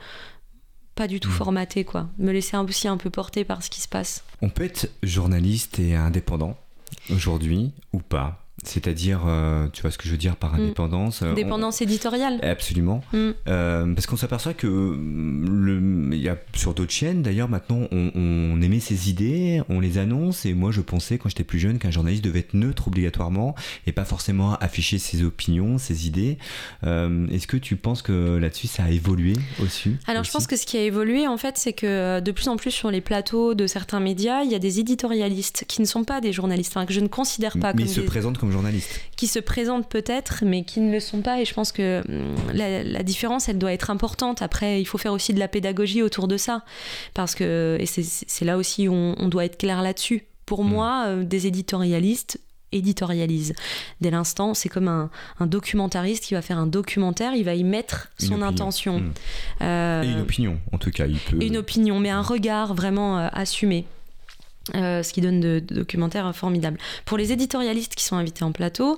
[0.96, 1.36] pas du tout Mhm.
[1.36, 4.24] formater quoi, me laisser aussi un peu porter par ce qui se passe.
[4.42, 6.58] On peut être journaliste et indépendant
[7.10, 8.46] aujourd'hui ou pas?
[8.64, 10.62] C'est-à-dire, euh, tu vois ce que je veux dire par Mm.
[10.62, 12.40] indépendance on- Dépendance éditoriale.
[12.44, 13.02] Absolument.
[13.14, 13.30] Mm.
[13.48, 17.82] Euh, parce qu'on s'aperçoit que hum, le, il y a sur d'autres chaînes d'ailleurs maintenant
[17.92, 21.60] on, on émet ses idées, on les annonce et moi je pensais quand j'étais plus
[21.60, 23.56] jeune qu'un journaliste devait être neutre obligatoirement
[23.88, 26.38] et pas forcément afficher ses opinions, ses idées.
[26.84, 30.56] Euh, Est-ce que tu penses que là-dessus ça a évolué aussi Alors je pense que
[30.56, 33.54] ce qui a évolué en fait, c'est que de plus en plus sur les plateaux
[33.56, 36.86] de certains médias, il y a des éditorialistes qui ne sont pas des journalistes, enfin,
[36.86, 38.51] que je ne considère pas mais comme ils se des- présentent comme
[39.16, 41.42] qui se présentent peut-être, mais qui ne le sont pas.
[41.42, 44.42] Et je pense que hum, la, la différence, elle doit être importante.
[44.42, 46.64] Après, il faut faire aussi de la pédagogie autour de ça,
[47.14, 50.24] parce que et c'est- là aussi où on, on doit être clair là-dessus.
[50.46, 50.68] Pour Mm.
[50.70, 52.40] moi, euh, des éditorialistes
[52.74, 53.54] éditorialisent.
[54.00, 55.10] Dès l'instant, c'est comme un,
[55.40, 58.48] un documentariste qui va faire un documentaire, il va y mettre son opinion.
[58.48, 59.00] intention.
[59.00, 59.14] Mm.
[59.62, 61.06] Euh, Et une opinion en tout cas.
[61.06, 61.38] Il peut...
[61.42, 63.86] une opinion, mais un regard vraiment euh, assumé.
[64.76, 66.78] Euh, ce qui donne de, de documentaires formidables.
[67.06, 68.98] Pour les éditorialistes qui sont invités en plateau,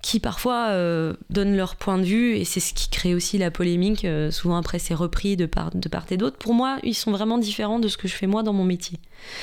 [0.00, 3.50] qui parfois euh, donnent leur point de vue, et c'est ce qui crée aussi la
[3.50, 6.94] polémique, euh, souvent après c'est repris de part, de part et d'autre, pour moi, ils
[6.94, 8.98] sont vraiment différents de ce que je fais moi dans mon métier.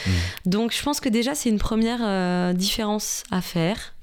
[0.05, 0.09] Mm.
[0.47, 3.93] Donc je pense que déjà c'est une première différence à faire.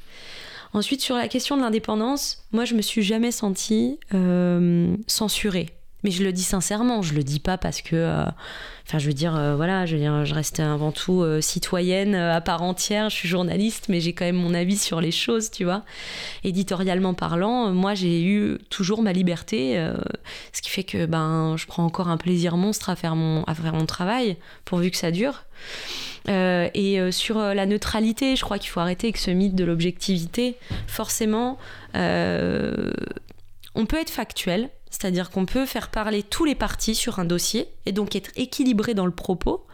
[0.75, 3.99] Ensuite, sur la question de l'indépendance, moi je me suis jamais sentie
[5.07, 5.78] censurée.
[6.09, 7.97] Mais je le dis sincèrement, je le dis pas parce que.
[7.97, 8.25] euh,
[8.87, 13.11] Enfin, je veux dire, euh, voilà, je reste avant tout euh, citoyenne à part entière.
[13.11, 15.83] Je suis journaliste, mais j'ai quand même mon avis sur les choses, tu vois.
[16.43, 19.77] Éditorialement parlant, moi, j'ai eu toujours ma liberté,
[20.55, 23.55] ce qui fait que ben, je prends encore un plaisir monstre à faire mon, à
[23.55, 25.45] faire mon travail, pourvu que ça dure.
[26.27, 30.57] Et sur la neutralité, je crois qu'il faut arrêter avec ce mythe de l'objectivité.
[30.87, 31.59] Forcément,
[33.79, 37.69] on peut être factuel, c'est-à-dire qu'on peut faire parler tous les partis sur un dossier
[37.87, 39.67] et donc être équilibré dans le propos,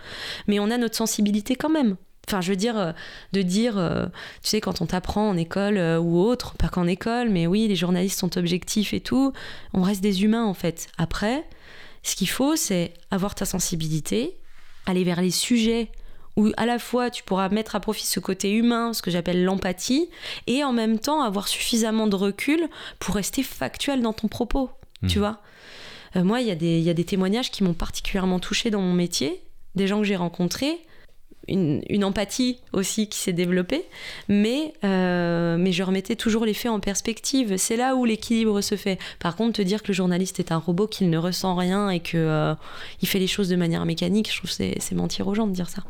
[0.47, 1.97] mais on a notre sensibilité quand même.
[2.29, 2.93] Enfin, je veux dire, euh,
[3.33, 4.05] de dire, euh,
[4.43, 7.67] tu sais, quand on t'apprend en école euh, ou autre, pas qu'en école, mais oui,
[7.67, 9.33] les journalistes sont objectifs et tout,
[9.73, 10.88] on reste des humains en fait.
[10.99, 11.47] Après,
[12.03, 14.37] ce qu'il faut, c'est avoir ta sensibilité,
[14.85, 15.90] aller vers les sujets
[16.37, 19.44] où à la fois tu pourras mettre à profit ce côté humain, ce que j'appelle
[19.44, 20.09] l'empathie,
[20.47, 22.68] et en même temps avoir suffisamment de recul
[22.99, 24.70] pour rester factuel dans ton propos,
[25.07, 25.38] tu vois.
[26.16, 28.70] Euh, moi, il y, a des- il y a des témoignages qui m'ont particulièrement touché
[28.70, 29.40] dans mon métier,
[29.75, 30.79] des gens que j'ai rencontrés,
[31.47, 33.85] une, une empathie aussi qui s'est développée,
[34.29, 37.57] mais, euh, mais je remettais toujours les faits en perspective.
[37.59, 38.99] C'est là où l'équilibre se fait.
[39.18, 42.01] Par contre, te dire que le journaliste est un robot, qu'il ne ressent rien et
[42.01, 42.55] que euh,
[43.03, 45.53] il fait les choses de manière mécanique, je trouve que c'est mentir aux gens de
[45.53, 45.83] dire ça.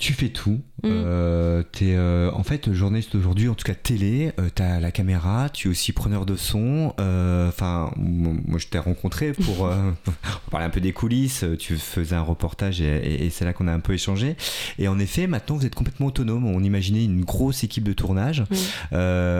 [0.00, 0.60] Tu fais tout.
[0.82, 0.86] Mm.
[0.86, 5.50] Euh, t'es, euh, en fait, journaliste aujourd'hui, en tout cas télé, euh, t'as la caméra,
[5.50, 6.94] tu es aussi preneur de son.
[6.98, 9.68] euh, Enfin, moi je t'ai rencontré pour
[10.50, 11.44] parler un peu des coulisses.
[11.58, 14.36] Tu faisais un reportage et, et- et c'est là qu'on a un peu échangé.
[14.78, 16.46] Et en effet, maintenant vous êtes complètement autonome.
[16.46, 18.42] On imaginait une grosse équipe de tournage.
[18.50, 18.96] Mm.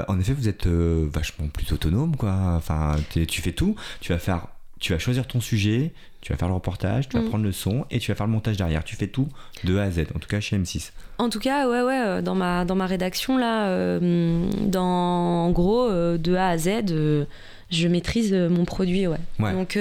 [0.09, 2.35] En effet, vous êtes vachement plus autonome, quoi.
[2.57, 2.97] Enfin,
[3.29, 3.77] tu fais tout.
[4.03, 4.47] Tu vas faire,
[4.81, 7.29] tu vas choisir ton sujet, tu vas faire le reportage, tu vas Mm.
[7.29, 8.83] prendre le son et tu vas faire le montage derrière.
[8.83, 9.29] Tu fais tout
[9.65, 10.01] de A à Z.
[10.15, 10.91] En tout cas chez M6.
[11.19, 15.51] En tout cas, ouais, ouais, euh, dans ma, dans ma rédaction, là, euh, dans, en
[15.51, 17.25] gros, euh, de A à Z, euh,
[17.71, 19.19] je maîtrise mon produit, ouais.
[19.39, 19.53] Ouais.
[19.53, 19.79] Donc,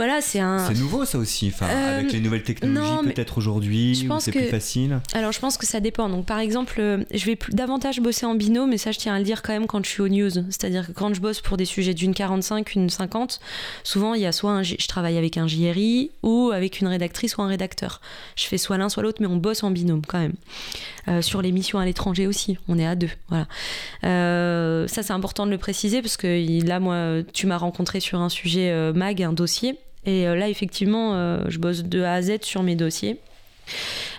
[0.00, 0.66] voilà, c'est un...
[0.66, 4.48] C'est nouveau ça aussi, enfin, Euh, avec les nouvelles technologies peut-être aujourd'hui, c'est que- plus
[4.48, 5.00] facile.
[5.12, 6.08] Alors, je pense que ça dépend.
[6.08, 9.14] Donc, par exemple, euh, je vais plus- davantage bosser en binôme, mais ça, je tiens
[9.14, 10.30] à le dire quand même quand je suis aux news.
[10.30, 13.40] C'est-à-dire que quand je bosse pour des sujets d'une 45, une 50,
[13.84, 17.36] souvent, il y a soit un, je travaille avec un JRI ou avec une rédactrice
[17.36, 18.00] ou un rédacteur.
[18.36, 20.32] Je fais soit l'un, soit l'autre, mais on bosse en binôme quand même.
[21.08, 23.10] Euh, sur les missions à l'étranger aussi, on est à deux.
[23.28, 23.46] Voilà.
[24.04, 28.20] Euh, ça, c'est important de le préciser parce que là, moi, tu m'as rencontré sur
[28.20, 29.76] un sujet mag, un dossier.
[30.06, 33.18] Et euh, là, effectivement, euh, je bosse de A à Z sur mes dossiers.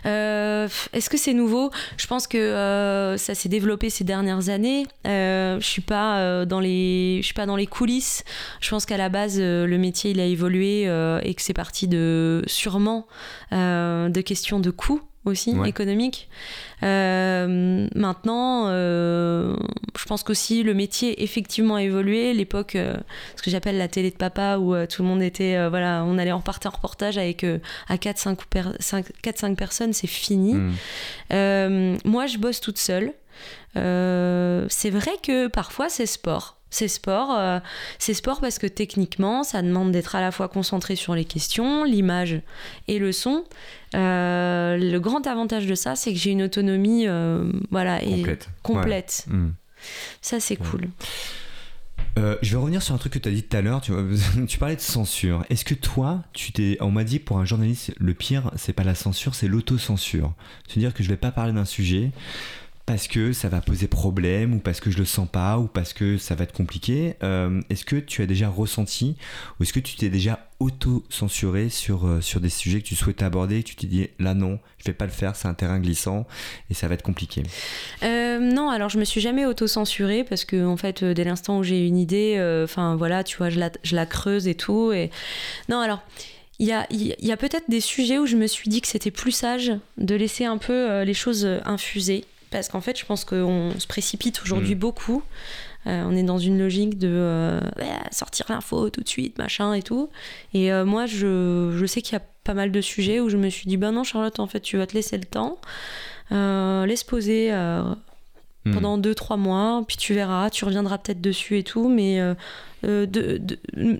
[0.05, 1.71] Euh, Est-ce que c'est nouveau?
[1.97, 4.85] Je pense que euh, ça s'est développé ces dernières années.
[5.05, 8.23] Je suis pas dans les, je suis pas dans les coulisses.
[8.61, 10.83] Je pense qu'à la base, le métier il a évolué
[11.23, 13.07] et que c'est parti de sûrement
[13.51, 15.69] de questions de coûts aussi Ouais.
[15.69, 16.29] économiques.
[16.83, 19.55] Euh, maintenant, euh,
[19.97, 22.33] je pense qu'aussi le métier effectivement a évolué.
[22.33, 22.95] L'époque, euh,
[23.35, 26.31] ce que j'appelle la télé de papa, où tout le monde était, voilà, on allait
[26.31, 27.45] en partir en reportage avec
[27.87, 30.55] à 4-5 personnes, c'est fini.
[30.55, 30.73] Mm.
[31.33, 33.13] Euh, moi, je bosse toute seule.
[33.75, 36.57] C'est vrai que parfois, c'est sport.
[36.73, 37.59] C'est sport, euh,
[37.99, 41.83] c'est sport parce que techniquement, ça demande d'être à la fois concentré sur les questions,
[41.83, 42.41] l'image
[42.87, 43.43] et le son.
[43.95, 48.49] Euh, le grand avantage de ça, c'est que j'ai une autonomie, euh, voilà, et Complète.
[48.63, 49.25] complète.
[49.29, 49.35] Ouais.
[49.37, 49.53] Mm.
[50.21, 50.67] Ça, c'est Ouais.
[50.69, 50.87] cool.
[52.19, 53.79] Euh, je vais revenir sur un truc que tu as dit tout à l'heure.
[53.81, 53.93] Tu,
[54.47, 55.45] tu parlais de censure.
[55.49, 58.83] Est-ce que toi, tu t'es, on m'a dit pour un journaliste, le pire, c'est pas
[58.83, 60.33] la censure, c'est l'autocensure.
[60.67, 62.11] C'est-à-dire que je vais pas parler d'un sujet
[62.85, 65.93] parce que ça va poser problème ou parce que je le sens pas ou parce
[65.93, 67.15] que ça va être compliqué.
[67.23, 69.15] Euh, est-ce que tu as déjà ressenti
[69.59, 73.25] ou est-ce que tu t'es déjà auto-censuré sur, euh, sur des sujets que tu souhaitais
[73.25, 75.53] aborder et que tu t'es dit là non, je vais pas le faire, c'est un
[75.53, 76.27] terrain glissant
[76.69, 77.43] et ça va être compliqué?
[78.03, 81.63] Euh, non, alors je me suis jamais auto-censurée parce que en fait, dès l'instant où
[81.63, 84.91] j'ai une idée, enfin voilà, tu vois, je la, je la creuse et tout.
[84.91, 85.11] Et
[85.69, 86.01] non, alors.
[86.59, 89.09] Il y a, y a peut-être des sujets où je me suis dit que c'était
[89.09, 92.23] plus sage de laisser un peu les choses infuser.
[92.51, 94.79] Parce qu'en fait, je pense qu'on se précipite aujourd'hui Mm.
[94.79, 95.23] beaucoup.
[95.87, 99.73] Euh, on est dans une logique de euh, ouais, sortir l'info tout de suite, machin
[99.73, 100.09] et tout.
[100.53, 103.37] Et euh, moi, je, je sais qu'il y a pas mal de sujets où je
[103.37, 105.57] me suis dit, ben non, Charlotte, en fait, tu vas te laisser le temps.
[106.29, 107.51] Laisse poser
[108.63, 108.73] Hmm.
[108.75, 112.35] pendant 2-3 mois, puis tu verras, tu reviendras peut-être dessus et tout, mais euh,
[112.83, 113.57] de, de-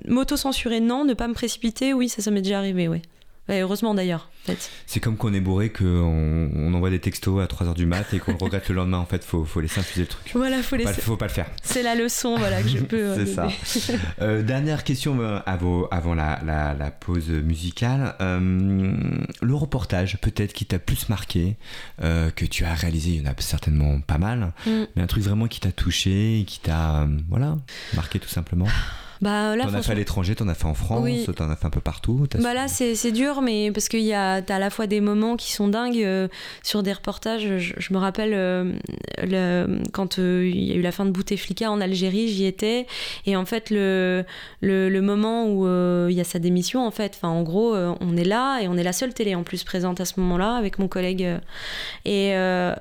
[0.08, 3.02] m'auto-censurer, non, ne pas me précipiter, oui, ça, ça m'est déjà arrivé, ouais.
[3.50, 4.70] Heureusement d'ailleurs, en fait.
[4.86, 8.20] C'est comme qu'on est bourré, qu'on on envoie des textos à 3h du mat et
[8.20, 9.00] qu'on le regrette le lendemain.
[9.00, 10.32] En fait, faut, faut laisser infuser le truc.
[10.34, 11.02] Voilà, faut Faut pas, laisser.
[11.02, 11.48] faut pas le faire.
[11.62, 12.96] C'est la leçon, voilà, que je peux.
[13.02, 13.48] euh, C'est ça.
[14.22, 18.16] Euh, dernière question euh, avant, avant la, la- la pause musicale.
[18.22, 18.94] Euh,
[19.42, 21.58] le reportage, peut-être qui t'a plus marqué,
[22.04, 24.84] euh, que tu as réalisé, il y en a certainement pas mal, Mm.
[24.96, 27.58] mais un truc vraiment qui t'a touché, qui t'a voilà,
[27.96, 28.68] marqué tout simplement.
[29.22, 31.26] Bah là, T'en as fait à l'étranger, t'en as fait en France, Oui.
[31.36, 32.26] t'en as fait un peu partout.
[32.42, 35.00] Bah là, c'est c'est dur, mais parce qu'il y a, t'as à la fois des
[35.00, 36.28] moments qui sont dingues euh,
[36.64, 37.44] sur des reportages.
[37.60, 38.74] Je, je me rappelle euh,
[39.22, 42.88] le- quand euh, il y a eu la fin de Bouteflika en Algérie, j'y étais.
[43.28, 44.26] Et en fait, le,
[44.62, 45.68] le, le moment où
[46.10, 48.76] il y a sa démission, en fait, enfin, en gros, on est là et on
[48.76, 51.28] est la seule télé en plus présente à ce moment-là avec mon collègue.
[52.06, 52.30] et,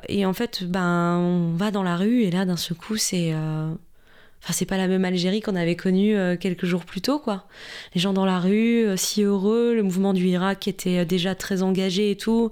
[0.08, 3.34] et en fait, ben, on va dans la rue et là, d'un seul coup, c'est.
[4.42, 7.44] Enfin, c'est pas la même Algérie qu'on avait connue euh, quelques jours plus tôt, quoi
[7.94, 11.34] les gens dans la rue, euh, si heureux, le mouvement du Irak était euh, déjà
[11.34, 12.50] très engagé et tout,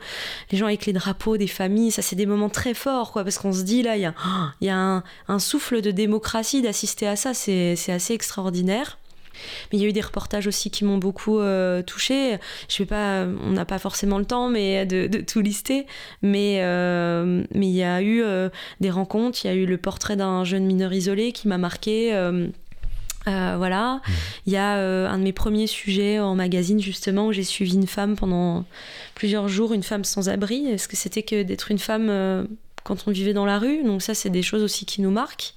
[0.51, 3.39] les gens avec les drapeaux des familles, ça c'est des moments très forts, quoi, parce
[3.39, 7.35] qu'on se dit là, il y a, un, un souffle de démocratie, d'assister à ça,
[7.35, 8.99] c'est assez extraordinaire.
[9.73, 12.39] Mais il y a eu des reportages aussi qui m'ont beaucoup euh, touché.
[12.69, 15.87] Je vais pas, on n'a pas forcément le temps, mais de, de tout lister.
[16.23, 18.49] Mais euh, mais il y a eu euh,
[18.81, 19.45] des rencontres.
[19.45, 22.15] Il y a eu le portrait d'un jeune mineur isolé qui m'a marqué.
[22.15, 22.49] euh,
[23.27, 24.01] euh, voilà.
[24.47, 27.75] Il y a euh, un de mes premiers sujets en magazine, justement, où j'ai suivi
[27.75, 28.65] une femme pendant
[29.15, 30.67] plusieurs jours, une femme sans abri.
[30.67, 32.45] Est-ce que c'était que d'être une femme euh,
[32.85, 33.83] quand on vivait dans la rue?
[33.83, 35.53] Donc ça, c'est des choses aussi qui nous marquent.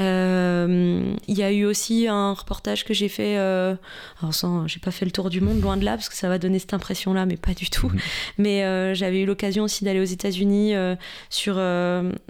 [0.00, 3.38] Euh, Il y a eu aussi un reportage que j'ai fait.
[3.38, 3.74] euh,
[4.20, 6.28] alors sans, j'ai pas fait le tour du monde, loin de là, parce que ça
[6.28, 7.88] va donner cette impression-là, mais pas du tout.
[7.88, 7.98] Mhm.
[8.38, 10.72] Mais euh, j'avais eu l'occasion aussi d'aller aux États-Unis
[11.28, 11.60] sur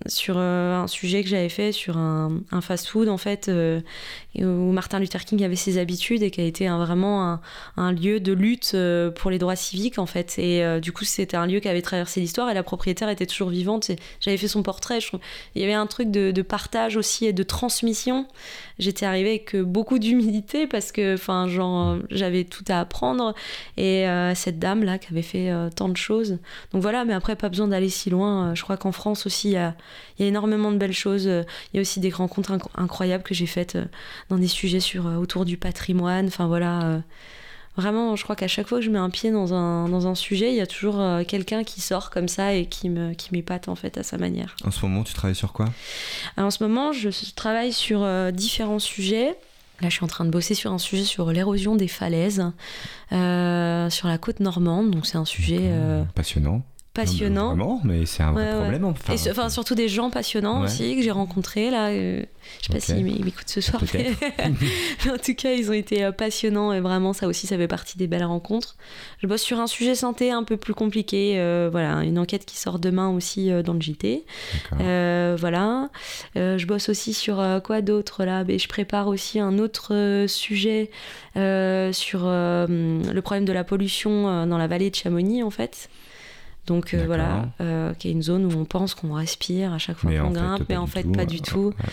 [0.06, 3.50] sur un sujet que j'avais fait sur un, un fast-food en fait,
[4.38, 7.40] où Martin Luther King avait ses habitudes et qui a été un- vraiment un,
[7.76, 8.76] un lieu de lutte
[9.16, 10.38] pour les droits civiques en fait.
[10.38, 13.26] Et euh, du coup, c'était un lieu qui avait traversé l'histoire et la propriétaire était
[13.26, 13.90] toujours vivante.
[13.90, 15.00] Et J'avais fait son portrait.
[15.00, 15.20] je trouve-
[15.54, 17.59] Il y avait un truc de, de partage aussi et de transmission.
[18.78, 21.16] J'étais arrivée avec euh, beaucoup d'humilité parce que,
[22.10, 23.34] j'avais tout à apprendre.
[23.76, 26.38] Et euh, cette dame là qui avait fait euh, tant de choses.
[26.72, 28.54] Donc voilà, mais après, pas besoin d'aller si loin.
[28.54, 29.74] Je crois qu'en France aussi, il y a,
[30.18, 31.24] énormément de belles choses.
[31.24, 33.78] Il y a aussi des rencontres inc- incroyables que j'ai faites
[34.28, 36.26] dans des sujets sur, autour du patrimoine.
[36.26, 37.02] Enfin voilà.
[37.78, 40.06] Euh, Vraiment, je crois qu'à chaque fois que je mets un pied dans un, dans
[40.06, 43.14] un sujet, il y a toujours euh, quelqu'un qui sort comme ça et qui me
[43.14, 44.56] qui m'épate en fait à sa manière.
[44.64, 45.66] En ce moment, tu travailles sur quoi?
[46.36, 49.36] Alors, en ce moment, je travaille sur euh, différents sujets.
[49.80, 52.44] Là, je suis en train de bosser sur un sujet sur l'érosion des falaises
[53.12, 54.90] euh, sur la côte normande.
[54.90, 56.62] Donc, c'est un sujet euh, Passionnant.
[56.94, 57.54] Passionnant.
[57.54, 58.84] Non, mais Vraiment, mais c'est un vrai Ouais, problème.
[58.84, 60.64] Enfin, Et enfin, surtout des gens passionnants Ouais.
[60.66, 61.88] aussi que j'ai rencontrés là.
[61.88, 62.22] euh,
[62.60, 64.04] je sais pas s'ils ils m'écoutent ce soir, mais...
[64.12, 64.50] Peut-être.
[65.04, 67.68] mais en tout cas, ils ont été euh, passionnants et vraiment, ça aussi, ça fait
[67.68, 68.76] partie des belles rencontres.
[69.22, 71.34] Je bosse sur un sujet santé un peu plus compliqué.
[71.38, 74.24] euh, voilà, une enquête qui sort demain aussi euh, dans le JT.
[74.72, 75.90] Voilà.
[76.34, 78.42] Je bosse aussi sur quoi d'autre là?
[78.44, 80.90] Ben, Je prépare aussi un autre sujet
[81.36, 85.88] sur le problème de la pollution dans la vallée de Chamonix en fait.
[86.70, 89.96] Donc euh, voilà, euh, qui est une zone où on pense qu'on respire à chaque
[89.96, 91.66] fois qu'on fait, grimpe, mais en fait tout, pas euh, du tout.
[91.76, 91.84] ouais.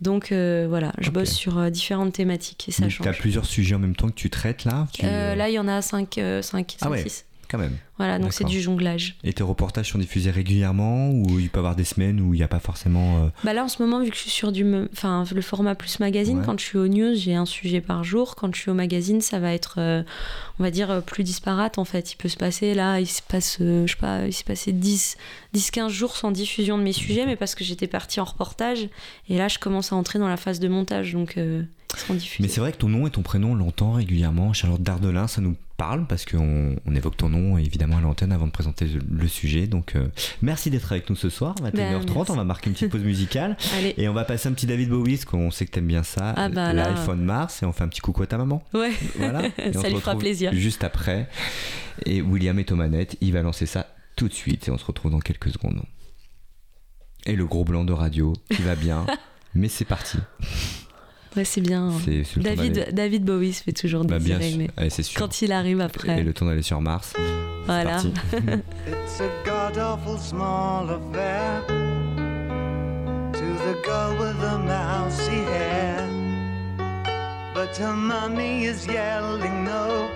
[0.00, 3.04] Donc euh, voilà, je bosse sur euh, différentes thématiques et ça change.
[3.04, 5.58] T'as plusieurs sujets en même temps que tu traites là tu- Euh, là, il y
[5.58, 7.02] en a 5, 5, Ah ouais.
[7.02, 7.24] 6.
[7.50, 7.76] Quand même.
[7.98, 9.16] Voilà, donc c'est du jonglage.
[9.24, 12.36] Et tes reportages sont diffusés régulièrement ou il peut y avoir des semaines où il
[12.38, 13.24] n'y a pas forcément.
[13.24, 15.74] euh, Bah là en ce moment vu que je suis sur du enfin le format
[15.74, 16.44] plus magazine Ouais.
[16.46, 19.20] quand je suis au news j'ai un sujet par jour quand je suis au magazine
[19.20, 20.02] ça va être euh,
[20.58, 23.20] on va dire euh, plus disparate en fait il peut se passer là il se
[23.20, 25.16] passe euh, je sais pas il s'est passé 10
[25.52, 28.88] 10 15 jours sans diffusion de mes sujets mais parce que j'étais partie en reportage
[29.28, 31.36] et là je commence à entrer dans la phase de montage donc
[31.98, 32.42] seront diffusés.
[32.42, 34.52] Mais c'est vrai que ton nom et ton prénom, on l'entend régulièrement.
[34.52, 38.46] Charlotte Dardelin, ça nous parle parce qu'on on évoque ton nom évidemment à l'antenne avant
[38.46, 39.66] de présenter le, sujet.
[39.66, 40.08] Donc euh,
[40.42, 42.06] merci d'être avec nous ce soir, 21h30.
[42.06, 43.94] Ben, on va marquer une petite pause musicale Allez.
[43.96, 46.34] et on va passer un petit David Bowie parce qu'on sait que t'aimes bien ça.
[46.36, 46.74] Ah bah.
[46.74, 48.62] L'iPhone Mars et on fait un petit coucou à ta maman.
[48.74, 48.92] Ouais.
[49.16, 49.42] Voilà.
[49.58, 50.52] Et Ça lui fera plaisir.
[50.52, 51.30] Juste après.
[52.04, 54.84] Et William est aux manettes, il va lancer ça tout de suite et on se
[54.84, 55.80] retrouve dans quelques secondes.
[57.24, 59.06] Et le gros blanc de radio qui va bien.
[59.54, 60.18] Mais c'est parti.
[61.36, 61.92] Ouais, c'est bien.
[62.04, 64.58] C'est c'est le temps d'aller- David, David Bowie se fait toujours Bah, bien désirer, sûr.
[64.58, 65.20] mais Allez, c'est sûr.
[65.20, 67.12] quand il arrive Et après, le temps d'aller sur Mars.
[67.14, 67.22] C'est
[67.66, 67.90] voilà.
[67.90, 68.12] parti.
[68.88, 71.62] It's a god awful small affair
[73.32, 76.08] to the girl with the mousy hair.
[77.54, 80.08] But her mummy is yelling no,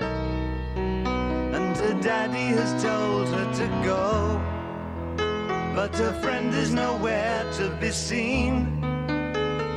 [0.76, 4.40] and her daddy has told her to go.
[5.76, 8.66] But her friend is nowhere to be seen.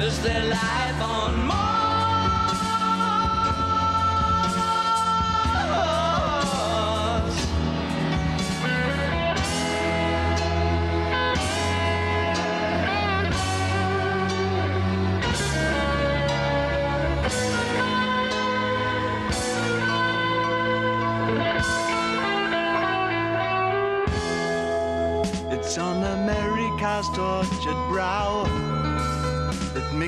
[0.00, 1.69] Is there life on Mars?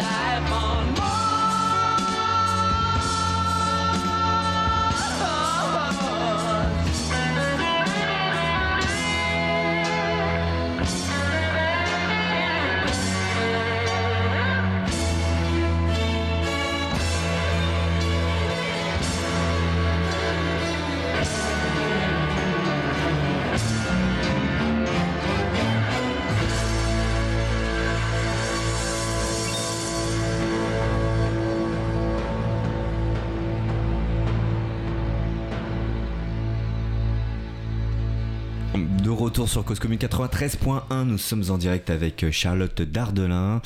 [39.48, 43.62] sur Cause Commune 93.1, nous sommes en direct avec euh, Charlotte Dardelin.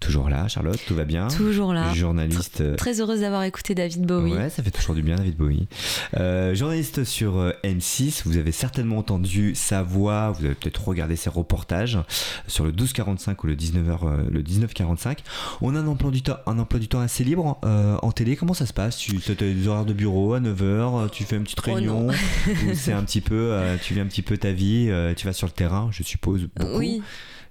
[0.00, 1.92] Toujours là, Charlotte, tout va bien Toujours là.
[1.92, 2.60] Journaliste.
[2.60, 4.32] euh, Très heureuse d'avoir écouté David Bowie.
[4.32, 5.66] Ouais, ça fait toujours du bien, David Bowie.
[6.16, 11.16] Euh, journaliste sur euh, M6, vous avez certainement entendu sa voix, vous avez peut-être regardé
[11.16, 11.98] ses reportages
[12.46, 15.18] sur le 12-45 ou le 19h, euh, le 19-45.
[15.62, 18.36] On a un emploi du temps, un emploi du temps assez libre euh, en télé.
[18.36, 18.96] Comment ça se passe?
[18.98, 22.06] Tu as des horaires de bureau à 9h, tu fais une petite Oh réunion,
[22.46, 25.26] ou c'est un petit peu, euh, tu vis un petit peu ta vie, euh, tu
[25.26, 26.78] vas sur le terrain, je suppose beaucoup.
[26.78, 27.02] Oui.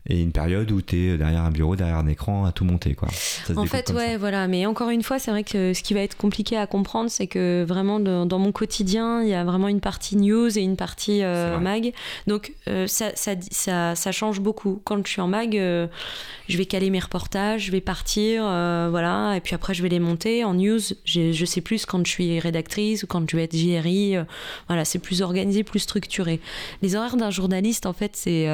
[0.10, 2.94] Et une période où tu es derrière un bureau, derrière un écran à tout monter,
[2.96, 3.10] quoi.
[3.56, 4.18] En fait, ouais, ça.
[4.18, 4.48] voilà.
[4.48, 7.28] Mais encore une fois, c'est vrai que ce qui va être compliqué à comprendre, c'est
[7.28, 10.78] que vraiment de- dans mon quotidien, il y a vraiment une partie news et une
[10.78, 11.92] partie euh, mag.
[12.26, 14.82] Donc euh, ça, ça, ça, ça change beaucoup.
[14.86, 15.88] Quand je suis en mag, euh,
[16.48, 19.34] je vais caler mes reportages, je vais partir, voilà.
[19.36, 20.46] Et puis après, je vais les monter.
[20.46, 24.16] En news, je sais plus quand je suis rédactrice ou quand je vais être JRI.
[24.68, 26.40] voilà, c'est plus organisé, plus structuré.
[26.82, 28.46] Les horaires d'un journaliste, en fait, c'est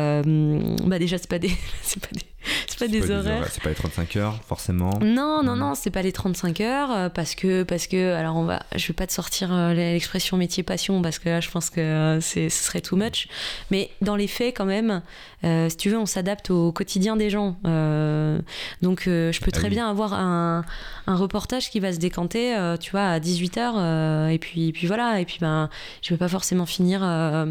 [0.85, 1.39] bah déjà c'est pas
[1.82, 2.21] c'est pas des,
[2.67, 3.47] c'est pas des pas horaires.
[3.51, 4.99] C'est pas les 35 heures, forcément.
[5.01, 8.43] Non, non, non, c'est pas les 35 heures euh, parce que, parce que, alors on
[8.45, 11.69] va, je vais pas te sortir euh, l'expression métier passion parce que là je pense
[11.69, 13.27] que euh, c'est, ce serait too much.
[13.71, 15.01] Mais dans les faits quand même,
[15.43, 17.58] euh, si tu veux, on s'adapte au quotidien des gens.
[17.65, 18.39] Euh,
[18.82, 19.75] donc euh, je peux Ah très oui.
[19.75, 20.63] bien avoir un,
[21.08, 25.25] un reportage qui va se décanter, tu vois, à 18h et puis, puis voilà, et
[25.25, 25.69] puis ben,
[26.01, 27.45] je vais pas forcément finir euh,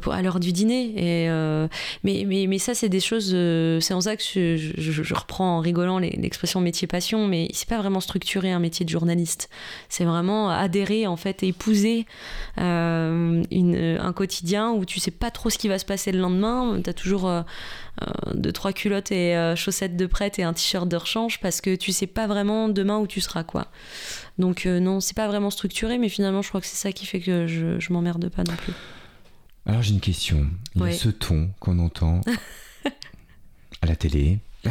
[0.00, 0.92] pour- à l'heure du dîner.
[0.96, 1.28] Et,
[2.04, 3.30] mais, mais, mais ça, c'est des choses.
[3.80, 7.68] c'est en ça que je, je- je reprends en rigolant l'expression métier passion, mais c'est
[7.68, 9.48] pas vraiment structuré un métier de journaliste.
[9.88, 12.06] C'est vraiment adhérer, en fait, épouser
[12.58, 16.18] euh, une, un quotidien où tu sais pas trop ce qui va se passer le
[16.20, 16.80] lendemain.
[16.82, 17.42] Tu as toujours euh,
[18.02, 21.60] euh, deux, trois culottes et euh, chaussettes de prête et un t-shirt de rechange parce
[21.60, 23.66] que tu sais pas vraiment demain où tu seras, quoi.
[24.38, 27.20] Donc, non, c'est pas vraiment structuré, mais finalement, je crois que c'est ça qui fait
[27.20, 28.72] que je, je m'emmerde pas non plus.
[29.68, 30.46] Alors j'ai une question.
[30.76, 32.20] Il y a ce ton qu'on entend
[33.82, 34.40] à la télé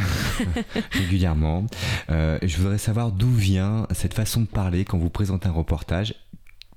[0.92, 1.66] régulièrement.
[2.10, 6.14] Euh, je voudrais savoir d'où vient cette façon de parler quand vous présentez un reportage.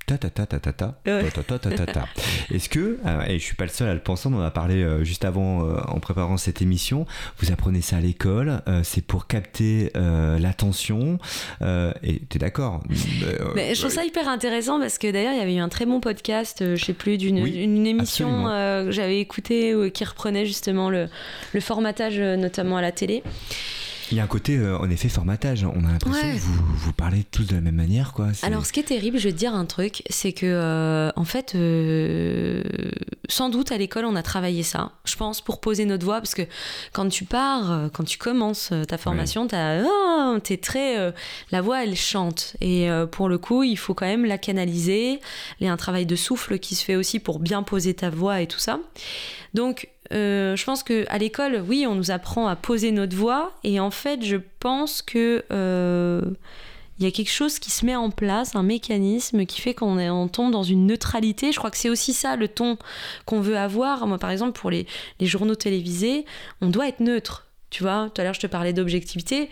[0.10, 1.30] Ta ta ta ta ta ta Ouais.
[1.30, 2.08] ta ta ta ta ta.
[2.52, 4.50] Est-ce que, euh, et je suis pas le seul à le penser, on en a
[4.50, 7.06] parlé euh, juste avant euh, en préparant cette émission,
[7.38, 9.92] vous apprenez ça à l'école, c'est pour capter
[10.40, 11.20] l'attention,
[11.62, 12.82] et t'es d'accord
[13.56, 15.86] Mais je trouve ça hyper intéressant parce que d'ailleurs il y avait eu un très
[15.86, 21.08] bon podcast, je sais plus, d'une une émission que j'avais écoutée qui reprenait justement le,
[21.54, 23.22] le formatage notamment à la télé.
[24.12, 25.64] Il y a un côté, euh, en effet, formatage.
[25.64, 26.36] On a l'impression Ouais.
[26.36, 28.30] que vous, vous parlez tous de la même manière, quoi.
[28.42, 31.26] Alors, ce qui est terrible, je vais te dire un truc, c'est que, euh, en
[31.26, 32.64] fait, euh,
[33.28, 36.34] sans doute à l'école, on a travaillé ça, je pense, pour poser notre voix, parce
[36.34, 36.42] que
[36.94, 41.14] quand tu pars, quand tu commences ta formation, t'es très.
[41.52, 42.56] la voix, elle chante.
[42.62, 45.20] Et pour le coup, il faut quand même la canaliser.
[45.60, 48.10] Il y a un travail de souffle qui se fait aussi pour bien poser ta
[48.10, 48.80] voix et tout ça.
[49.54, 53.54] Donc, euh, je pense que à l'école, oui, on nous apprend à poser notre voix,
[53.64, 56.22] et en fait, je pense que euh,
[56.98, 59.98] il y a quelque chose qui se met en place, un mécanisme qui fait qu'on
[59.98, 61.52] est- tombe dans une neutralité.
[61.54, 62.78] Je crois que c'est aussi ça le ton
[63.26, 64.06] qu'on veut avoir.
[64.06, 64.86] Moi, par exemple, pour les
[65.22, 66.26] journaux télévisés,
[66.62, 67.46] on doit être neutre.
[67.70, 69.50] Tu vois, tout à l'heure, je te parlais d'objectivité.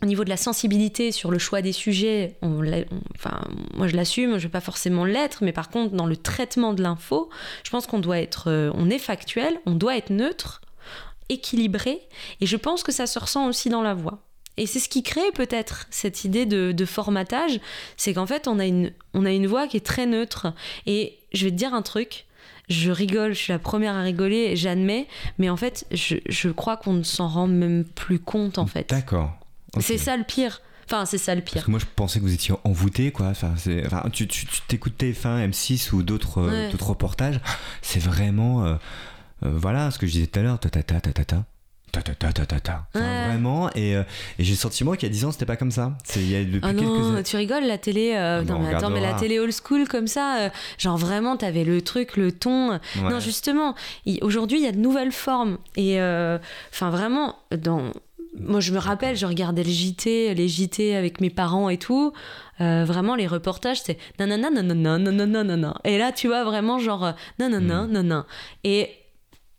[0.00, 3.40] Au niveau de la sensibilité sur le choix des sujets, enfin,
[3.74, 6.82] moi je l'assume, je vais pas forcément l'être, mais par contre, dans le traitement de
[6.82, 7.30] l'info,
[7.64, 10.60] je pense qu'on doit être, euh, on est factuel, on doit être neutre,
[11.28, 12.00] équilibré,
[12.40, 14.20] et je pense que ça se ressent aussi dans la voix.
[14.56, 17.60] Et c'est ce qui crée peut-être cette idée de, de formatage,
[17.96, 20.52] c'est qu'en fait on a, une, on a une voix qui est très neutre.
[20.86, 22.26] Et je vais te dire un truc,
[22.68, 25.06] je rigole, je suis la première à rigoler, j'admets,
[25.38, 28.90] mais en fait je, je crois qu'on ne s'en rend même plus compte en fait.
[28.90, 29.37] D'accord.
[29.80, 30.60] C'est ça le pire.
[30.90, 31.64] Enfin, c'est ça le Parce pire.
[31.66, 33.26] que moi, je pensais que vous étiez envoûté, quoi.
[33.26, 33.52] Enfin,
[33.86, 34.26] enfin, tu,
[34.68, 36.70] t'écoutes TF1, M6 ou d'autres euh, Ouais.
[36.72, 37.40] d'autres reportages.
[37.82, 38.64] C'est vraiment.
[38.64, 38.74] euh,
[39.44, 40.58] euh, voilà ce que je disais tout à l'heure.
[40.58, 41.44] Ta ta ta ta ta ta.
[41.92, 42.86] Ta ta ta ta ta ta.
[42.94, 43.26] Enfin, Ouais.
[43.28, 43.70] Vraiment.
[43.74, 44.02] Et, euh,
[44.38, 45.92] et j'ai le sentiment qu'il y a 10 ans, c'était pas comme ça.
[46.16, 47.22] Il y a depuis Ah quelques non, années.
[47.22, 48.14] tu rigoles, la télé.
[48.16, 50.48] euh, Ah non, mais attends, mais la télé old school comme ça, euh,
[50.78, 52.72] genre vraiment, t'avais le truc, le ton.
[52.72, 52.78] Ouais.
[53.02, 53.74] Non, justement,
[54.22, 55.58] aujourd'hui, il y a de nouvelles formes.
[55.76, 55.96] Et
[56.72, 57.92] enfin, vraiment, dans.
[58.38, 62.12] Moi, je me rappelle, je regardais le JT, les JT avec mes parents et tout.
[62.60, 65.80] Euh, vraiment, les reportages, c'est nanana, nanana, nanana, nanana.
[65.84, 67.90] Et là, tu vois, vraiment, genre euh, nanana, Mm.
[67.92, 68.26] nanana.
[68.64, 68.90] Et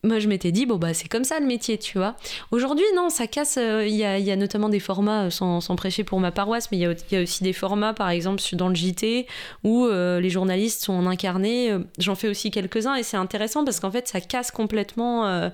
[0.04, 2.16] moi, je m'étais dit, bon, bah, c'est comme ça le métier, tu vois.
[2.52, 3.58] Aujourd'hui, non, ça casse.
[3.58, 6.32] euh, Il y, a, y a notamment des formats, euh, sans, sans prêcher pour ma
[6.32, 8.76] paroisse, mais il y a, il y a aussi des formats, par exemple, dans le
[8.76, 9.28] JT,
[9.66, 11.72] où euh, les journalistes sont incarnés.
[11.72, 15.28] Euh, J'en fais aussi quelques-uns et c'est intéressant parce qu'en fait, ça casse complètement.
[15.28, 15.50] euh,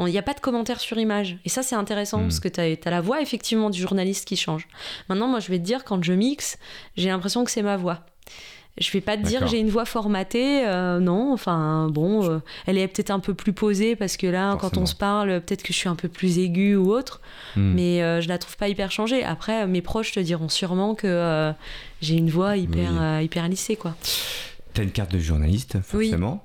[0.00, 1.38] Il n'y a pas de commentaire sur image.
[1.44, 2.22] Et ça, c'est intéressant Mm.
[2.22, 4.66] parce que tu as, la voix, effectivement, du journaliste qui change.
[5.08, 6.58] Maintenant, moi, je vais te dire, quand je mixe,
[6.96, 8.00] j'ai l'impression que c'est ma voix.
[8.76, 11.32] Je vais pas te dire que j'ai une voix formatée, euh, non.
[11.32, 14.84] Enfin, bon, euh, elle est peut-être un peu plus posée parce que là, quand on
[14.86, 17.20] se parle, peut-être que je suis un peu plus aiguë ou autre,
[17.54, 17.72] Hmm.
[17.74, 19.22] mais euh, je la trouve pas hyper changée.
[19.22, 21.52] Après, mes proches te diront sûrement que euh,
[22.02, 23.24] j'ai une voix hyper, Oui.
[23.26, 23.94] hyper lissée, quoi.
[24.72, 26.08] T'as une carte de journaliste, Oui.
[26.08, 26.44] forcément.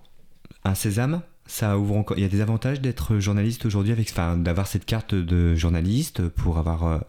[0.64, 2.16] Un sésame ça ouvre encore.
[2.16, 6.28] Il y a des avantages d'être journaliste aujourd'hui, avec, enfin, d'avoir cette carte de journaliste
[6.30, 7.02] pour avoir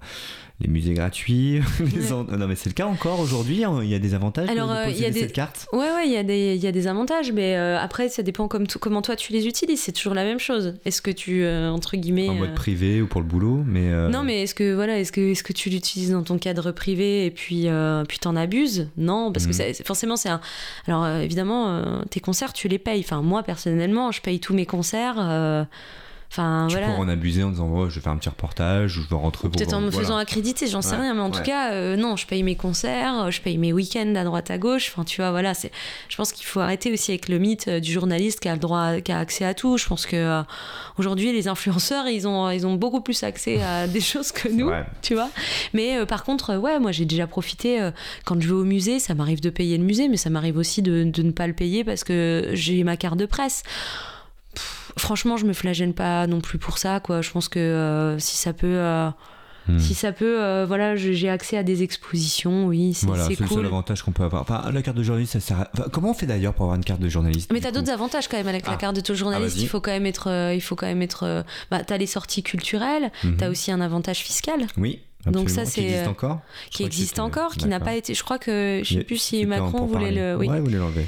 [0.61, 1.61] les musées gratuits.
[1.95, 3.65] les en- Non, mais c'est le cas encore aujourd'hui.
[3.65, 5.67] hein, Il y a des avantages Alors, de, euh, il y a des- cette carte.
[5.73, 8.23] Ouais, ouais, il y, a des- il y a des avantages, mais euh, après, ça
[8.23, 9.81] dépend comme comment toi tu les utilises.
[9.81, 10.75] C'est toujours la même chose.
[10.85, 12.29] Est-ce que tu, euh, entre guillemets.
[12.29, 13.91] En mode privé ou pour le boulot, mais.
[14.11, 17.27] Non, mais est-ce que voilà, est-ce que est-ce que tu l'utilises dans ton cadre privé
[17.27, 17.67] et puis
[18.09, 18.89] puis t'en abuses?
[18.97, 20.41] Non, parce que c'est- c'est- forcément c'est un.
[20.87, 23.01] Alors évidemment, tes concerts tu les payes.
[23.05, 25.17] Enfin moi personnellement, je paye tous mes concerts.
[26.33, 26.93] Enfin Tu voilà.
[26.93, 29.49] en abuser en disant oh, je vais faire un petit reportage ou je vais rentrer
[29.49, 30.05] pour Peut-être en me voilà.
[30.07, 32.55] faisant accréditer, j'en sais Ouais, rien, mais en tout cas, euh, non, je paye mes
[32.55, 34.91] concerts, euh, je paye mes week-ends à droite à gauche.
[34.93, 35.73] Enfin, tu vois, voilà, c'est.
[36.09, 38.61] Je pense qu'il faut arrêter aussi avec le mythe euh, du journaliste qui a le
[38.61, 39.77] droit, qui a accès à tout.
[39.77, 40.43] Je pense que euh,
[40.99, 44.69] aujourd'hui, les influenceurs, ils ont, ils ont beaucoup plus accès à des choses que nous,
[44.69, 44.85] Ouais.
[45.03, 45.31] tu vois.
[45.75, 47.91] Mais euh, par contre, ouais, moi, j'ai déjà profité
[48.25, 50.81] quand je vais au musée, ça m'arrive de payer le musée, mais ça m'arrive aussi
[50.81, 53.65] de, de ne pas le payer parce que j'ai ma carte de presse.
[54.99, 57.23] Franchement, je me flagelle pas non plus pour ça, quoi.
[57.23, 59.11] Je pense que euh, si ça peut, euh,
[59.69, 59.79] Hmm.
[59.79, 63.43] si ça peut, euh, voilà, j'ai accès à des expositions, oui, c'est Voilà, c'est c'est
[63.43, 63.67] le seul cool.
[63.67, 64.41] avantage qu'on peut avoir.
[64.41, 65.69] Enfin, la carte de journaliste, ça sert à...
[65.75, 68.27] enfin, comment on fait d'ailleurs pour avoir une carte de journaliste Mais t'as d'autres avantages
[68.27, 68.77] quand même avec la Ah.
[68.77, 69.59] carte de ton journaliste.
[69.61, 71.45] il faut quand même être, il faut quand même être.
[71.71, 73.13] bah, t'as les sorties culturelles.
[73.23, 73.37] Mhm.
[73.37, 76.41] T'as aussi un avantage fiscal Oui, Donc ça, qui c'est, existe euh, encore
[76.71, 78.15] qui crois que existe c'était- encore, qui n'a pas été.
[78.15, 80.37] Je crois que je sais plus si Macron voulait le.
[80.37, 80.49] Oui.
[80.49, 81.07] Ouais, voulait l'enlever.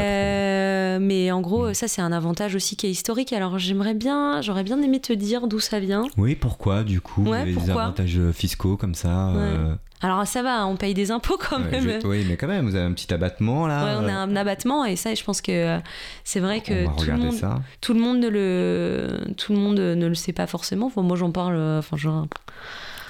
[0.00, 1.74] Euh, mais en gros, Mm.
[1.74, 3.32] ça c'est un avantage aussi qui est historique.
[3.32, 6.04] Alors j'aimerais bien, j'aurais bien aimé te dire d'où ça vient.
[6.16, 10.66] Oui, pourquoi du coup Ouais, des pourquoi avantages fiscaux comme ça euh, Alors ça va,
[10.66, 12.00] on paye des impôts quand ouais, même.
[12.02, 13.84] je- Oui, mais quand même, vous avez un petit abattement là.
[13.84, 15.78] Ouais, on a euh, un abattement et ça, je pense que euh,
[16.24, 17.62] c'est vrai que on va tout le, monde, ça.
[17.80, 20.86] tout le monde ne le, tout le monde ne le sait pas forcément.
[20.86, 21.56] Enfin, moi, j'en parle.
[21.78, 22.26] Enfin, genre,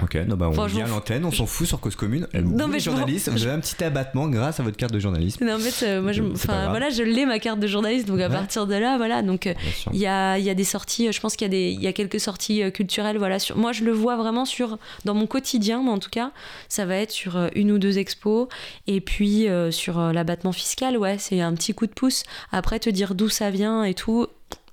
[0.02, 2.26] Ok, non, bah, on Enfin, vient à l'antenne, on s'en fout sur Cause Commune.
[2.34, 5.40] Non, mais journalistes, vous avez un petit abattement grâce à votre carte de journaliste.
[5.40, 6.68] Non, en fait, euh, moi, je, grave.
[6.70, 8.34] voilà, je l'ai ma carte de journaliste, donc à Ouais.
[8.34, 9.46] partir de là, voilà, donc.
[9.46, 9.54] euh.
[9.92, 11.70] Il y a, il y a des sorties, euh, je pense qu'il y a, des,
[11.72, 13.16] y a quelques sorties euh, culturelles.
[13.18, 16.32] Voilà, sur, moi, je le vois vraiment sur, dans mon quotidien, mais en tout cas,
[16.68, 18.48] ça va être sur euh, une ou deux expos.
[18.86, 22.24] Et puis, euh, sur euh, l'abattement fiscal, ouais, c'est un petit coup de pouce.
[22.52, 24.26] Après, te dire d'où ça vient et tout,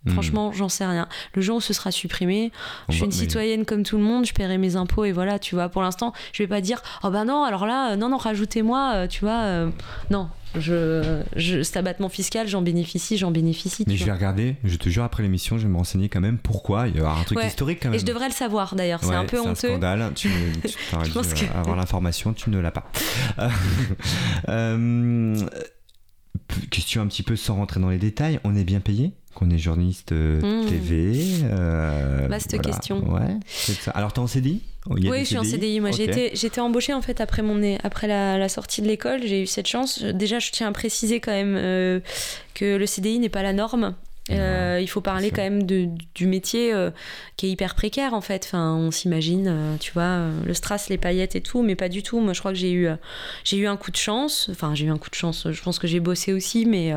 [0.06, 0.12] Hmm.
[0.12, 1.08] Franchement, j'en sais rien.
[1.34, 2.52] Le jour où ce sera supprimé,
[2.88, 5.12] On je suis une mais- citoyenne comme tout le monde, je paierai mes impôts et
[5.14, 5.70] voilà, tu vois.
[5.70, 8.92] Pour l'instant, je vais pas dire, oh bah non, alors là, euh, non, non, rajoutez-moi,
[8.96, 9.42] euh, tu vois.
[9.44, 9.70] euh,
[10.12, 10.28] non,
[10.60, 13.86] je, je, cet abattement fiscal, j'en bénéficie, j'en bénéficie.
[13.88, 14.08] Mais je vois.
[14.14, 16.90] vais regarder, je te jure, après l'émission, je vais me renseigner quand même pourquoi.
[16.90, 17.48] Il y aura un truc Ouais.
[17.48, 17.96] historique quand même.
[17.96, 19.70] Et je devrais le savoir d'ailleurs, c'est Ouais, un peu C'est un honteux.
[19.70, 20.12] scandale.
[20.16, 20.30] Tu,
[20.68, 22.92] tu t'aurais Je dû pense que- avoir l'information, tu ne l'as pas.
[24.50, 25.36] Euh,
[26.72, 28.40] question un petit peu sans rentrer dans les détails.
[28.44, 29.14] On est bien payé?
[29.34, 30.68] Qu'on est journaliste euh, Hmm.
[30.68, 31.14] TV
[31.44, 33.00] euh, Vaste question.
[33.14, 33.92] Ouais, ça.
[33.92, 34.62] Alors, t'es en CDI
[34.98, 35.80] Il y a Oui, je suis en CDI.
[35.80, 39.22] Moi, j'ai été, j'étais embauchée en fait après mon après la, la sortie de l'école.
[39.26, 40.02] J'ai eu cette chance.
[40.02, 42.00] Déjà, je tiens à préciser quand même euh,
[42.54, 43.96] que le CDI n'est pas la norme.
[44.32, 46.92] Euh, il faut parler quand même de, du métier euh,
[47.36, 48.46] qui est hyper précaire en fait.
[48.46, 52.04] Enfin, on s'imagine, euh, tu vois, le strass, les paillettes et tout, mais pas du
[52.04, 52.22] tout.
[52.22, 52.88] Moi, je crois que j'ai eu,
[53.44, 54.48] j'ai eu un coup de chance.
[54.50, 55.48] Enfin, j'ai eu un coup de chance.
[55.52, 56.94] Je pense que j'ai bossé aussi, mais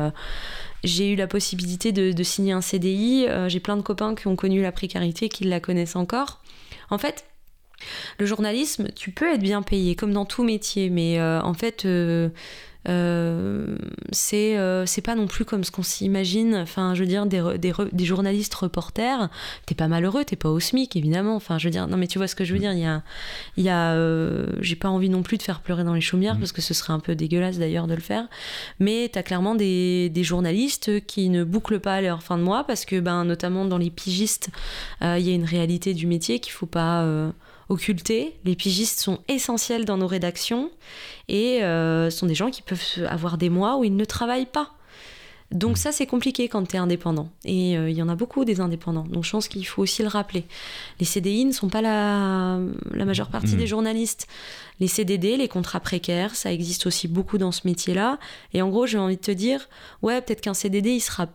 [0.83, 3.25] j'ai eu la possibilité de, signer un CDI.
[3.27, 6.41] Euh, j'ai plein de copains qui ont connu la précarité, qui la connaissent encore.
[6.89, 7.25] En fait,
[8.19, 11.85] le journalisme, tu peux être bien payé, comme dans tout métier, mais euh, en fait,
[11.85, 12.29] euh,
[14.11, 16.55] c'est euh, c'est pas non plus comme ce qu'on s'imagine.
[16.55, 19.29] Enfin, je veux dire, des, re- des, re- des journalistes reporters,
[19.65, 21.35] t'es pas malheureux, t'es pas au SMIC, évidemment.
[21.35, 22.71] Enfin, je veux dire, non, mais tu vois ce que je veux dire.
[22.73, 23.03] Il y a,
[23.57, 26.33] il y a euh, j'ai pas envie non plus de faire pleurer dans les chaumières,
[26.35, 26.39] Mhm.
[26.39, 28.27] parce que ce serait un peu dégueulasse d'ailleurs de le faire.
[28.79, 32.85] Mais t'as clairement des, des journalistes qui ne bouclent pas leur fin de mois, parce
[32.85, 34.49] que, ben, notamment dans les pigistes,
[35.01, 37.03] euh, il y a une réalité du métier qu'il faut pas.
[37.03, 37.29] euh,
[37.69, 38.35] occulter.
[38.45, 40.71] Les pigistes sont essentiels dans nos rédactions
[41.27, 44.71] et euh, sont des gens qui peuvent avoir des mois où ils ne travaillent pas.
[45.51, 47.29] Donc ça c'est compliqué quand tu es indépendant.
[47.45, 49.05] Et euh, il y en a beaucoup des indépendants.
[49.09, 50.43] Donc je pense qu'il faut aussi le rappeler.
[50.99, 52.59] Les CDI ne sont pas la,
[52.91, 53.57] la majeure partie Mhm.
[53.59, 54.27] des journalistes.
[54.81, 58.19] Les CDD, les contrats précaires, ça existe aussi beaucoup dans ce métier-là.
[58.53, 59.69] Et en gros j'ai envie de te dire,
[60.01, 61.27] ouais peut-être qu'un CDD il sera,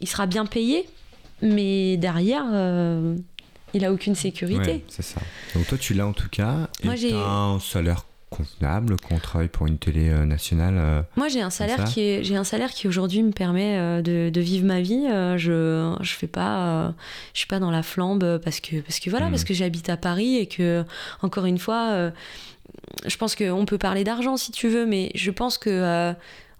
[0.00, 0.88] il sera bien payé,
[1.40, 3.16] mais derrière euh,
[3.74, 4.60] il a aucune sécurité.
[4.72, 5.20] Ouais, c'est ça.
[5.54, 6.68] Donc, toi, tu l'as en tout cas.
[6.84, 10.74] Moi, et j'ai- t'as un salaire convenable, qu'on travaille pour une télé euh, nationale.
[10.78, 14.00] euh, Moi, j'ai un salaire qui est, j'ai un salaire qui aujourd'hui me permet euh,
[14.00, 15.04] de, de vivre ma vie.
[15.10, 16.90] Euh, je, je fais pas, euh,
[17.34, 19.32] je suis pas dans la flambe parce que, parce que voilà, Mhm.
[19.32, 20.82] parce que j'habite à Paris et que,
[21.20, 22.10] encore une fois, euh,
[23.06, 26.12] je pense qu'on peut parler d'argent si tu veux, mais je pense que, euh,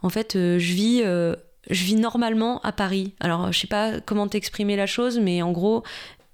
[0.03, 1.01] en fait, euh, je vis.
[1.05, 1.35] euh,
[1.71, 3.15] je vis normalement à Paris.
[3.21, 5.85] Alors, je sais pas comment t'exprimer la chose, mais en gros,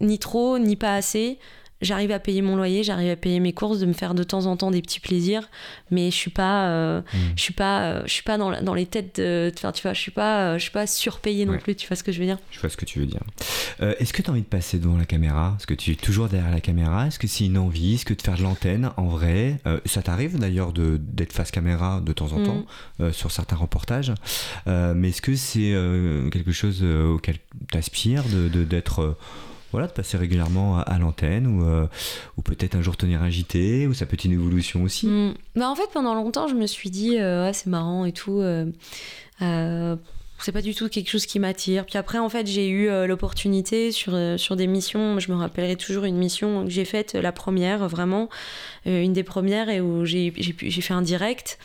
[0.01, 1.39] ni trop, ni pas assez.
[1.81, 4.47] J'arrive à payer mon loyer, j'arrive à payer mes courses, de me faire de temps
[4.47, 5.49] en temps des petits plaisirs,
[5.93, 7.17] mais je suis pas, euh, Mm.
[7.37, 9.93] je suis pas, euh, je suis pas dans, dans les têtes de, enfin, tu vois,
[9.93, 11.59] je suis pas, euh, je suis pas surpayée non Ouais.
[11.59, 11.77] plus.
[11.77, 12.39] Tu vois ce que je veux dire?
[12.51, 13.21] Je vois ce que tu veux dire.
[13.81, 15.55] Euh, Est-ce que tu as envie de passer devant la caméra?
[15.57, 17.07] Est-ce que tu es toujours derrière la caméra?
[17.07, 17.95] Est-ce que c'est une envie?
[17.95, 19.61] Est-ce que de faire de l'antenne en vrai?
[19.69, 22.47] Euh, Ça t'arrive d'ailleurs de- d'être face caméra de temps en Mhm.
[22.47, 22.65] temps
[23.13, 24.13] sur certains reportages?
[24.67, 25.75] Mais est-ce que c'est
[26.33, 27.37] quelque chose auquel
[27.71, 29.17] tu aspires de, de- d'être.
[29.73, 31.87] Voilà, de passer régulièrement à, l'antenne ou, euh,
[32.37, 35.07] ou peut-être un jour tenir un JT ou ça peut être une évolution aussi.
[35.07, 35.35] Mm.
[35.57, 38.41] Bah, en fait, pendant longtemps, je me suis dit, euh, c'est marrant et tout.
[38.41, 38.67] euh,
[39.43, 39.97] euh,
[40.41, 41.85] c'est pas du tout quelque chose qui m'attire.
[41.85, 45.19] Puis après, en fait, j'ai eu l'opportunité sur, sur des missions.
[45.19, 48.29] Je me rappellerai toujours une mission que j'ai faite, la première, vraiment,
[48.87, 51.59] une des premières, et où j'ai fait un direct.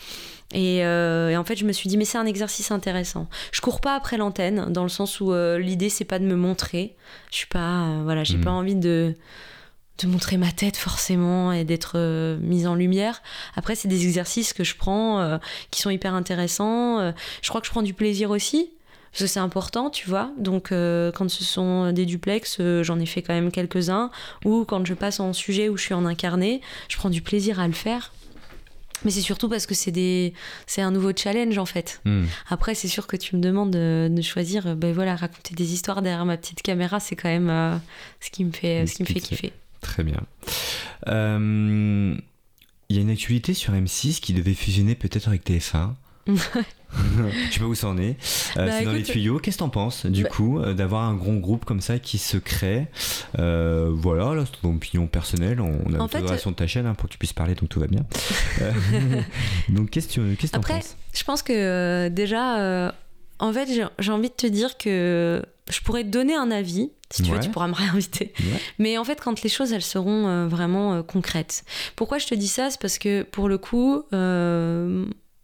[0.53, 3.27] Et, euh, et en fait, je me suis dit, mais c'est un exercice intéressant.
[3.51, 6.35] Je cours pas après l'antenne, dans le sens où euh, l'idée, c'est pas de me
[6.35, 6.95] montrer.
[7.31, 7.87] Je suis pas.
[7.87, 8.43] euh, voilà, j'ai Mhm.
[8.43, 9.15] pas envie de
[9.99, 11.99] de montrer ma tête forcément et d'être
[12.41, 13.21] mise en lumière.
[13.55, 15.39] Après, c'est des exercices que je prends
[15.69, 17.13] qui sont hyper intéressants.
[17.43, 18.71] Je crois que je prends du plaisir aussi.
[19.11, 20.31] Parce que c'est important, tu vois.
[20.39, 24.09] Donc, quand ce sont des duplex, j'en ai fait quand même quelques-uns.
[24.45, 27.59] Ou quand je passe en sujet où je suis en incarné, je prends du plaisir
[27.59, 28.11] à le faire.
[29.05, 30.33] Mais c'est surtout parce que c'est des,
[30.67, 32.01] c'est un nouveau challenge en fait.
[32.05, 32.25] Hmm.
[32.49, 35.73] Après, c'est sûr que tu me demandes de, de choisir, euh, ben voilà, raconter des
[35.73, 37.75] histoires derrière ma petite caméra, c'est quand même euh,
[38.19, 39.53] ce qui me fait, ce qui me fait kiffer.
[39.81, 40.21] Très bien.
[41.07, 42.15] Euh,
[42.89, 45.93] Il y a une actualité sur M6 qui devait fusionner peut-être avec TF1.
[46.27, 48.15] Je sais pas où ça en est.
[48.57, 49.39] Euh, Bah, c'est dans les tuyaux.
[49.39, 52.17] Qu'est-ce que t'en penses, du Bah- coup, euh, d'avoir un grand groupe comme ça qui
[52.17, 52.87] se crée?
[53.39, 55.59] Euh, Voilà, là, c'est ton opinion personnelle.
[55.59, 57.79] On a En fait, de ta chaîne hein, pour que tu puisses parler, donc tout
[57.79, 58.05] va bien.
[59.69, 60.95] Donc, qu'est-ce que tu t'en Après, penses?
[61.13, 62.93] Je pense que déjà,
[63.39, 63.67] en fait,
[63.99, 66.91] j'ai- envie de te dire que je pourrais te donner un avis.
[67.09, 68.33] Si tu veux, tu pourras me réinviter.
[68.39, 68.45] Ouais.
[68.79, 71.63] Mais en fait, quand les choses, elles seront vraiment concrètes.
[71.95, 72.69] Pourquoi je te dis ça?
[72.69, 74.03] C'est parce que, pour le coup,